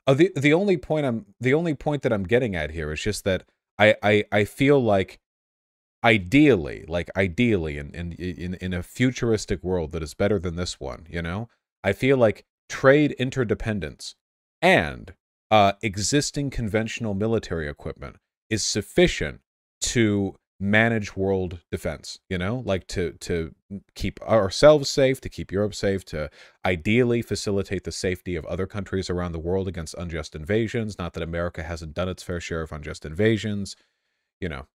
[0.06, 3.00] Oh, the the only point I'm the only point that I'm getting at here is
[3.00, 3.44] just that
[3.78, 5.18] I I, I feel like
[6.04, 10.78] ideally, like ideally in, in in in a futuristic world that is better than this
[10.78, 11.48] one, you know,
[11.82, 14.14] I feel like trade interdependence
[14.62, 15.14] and
[15.50, 18.16] uh, existing conventional military equipment
[18.50, 19.40] is sufficient
[19.80, 22.62] to manage world defense you know?
[22.64, 23.54] Like to to
[23.94, 26.30] keep ourselves safe to keep europe safe to
[26.64, 30.98] ideally facilitate the safety of other countries around the world against unjust invasions.
[30.98, 33.76] Not that america hasn't done its fair share of unjust invasions
[34.40, 34.66] you know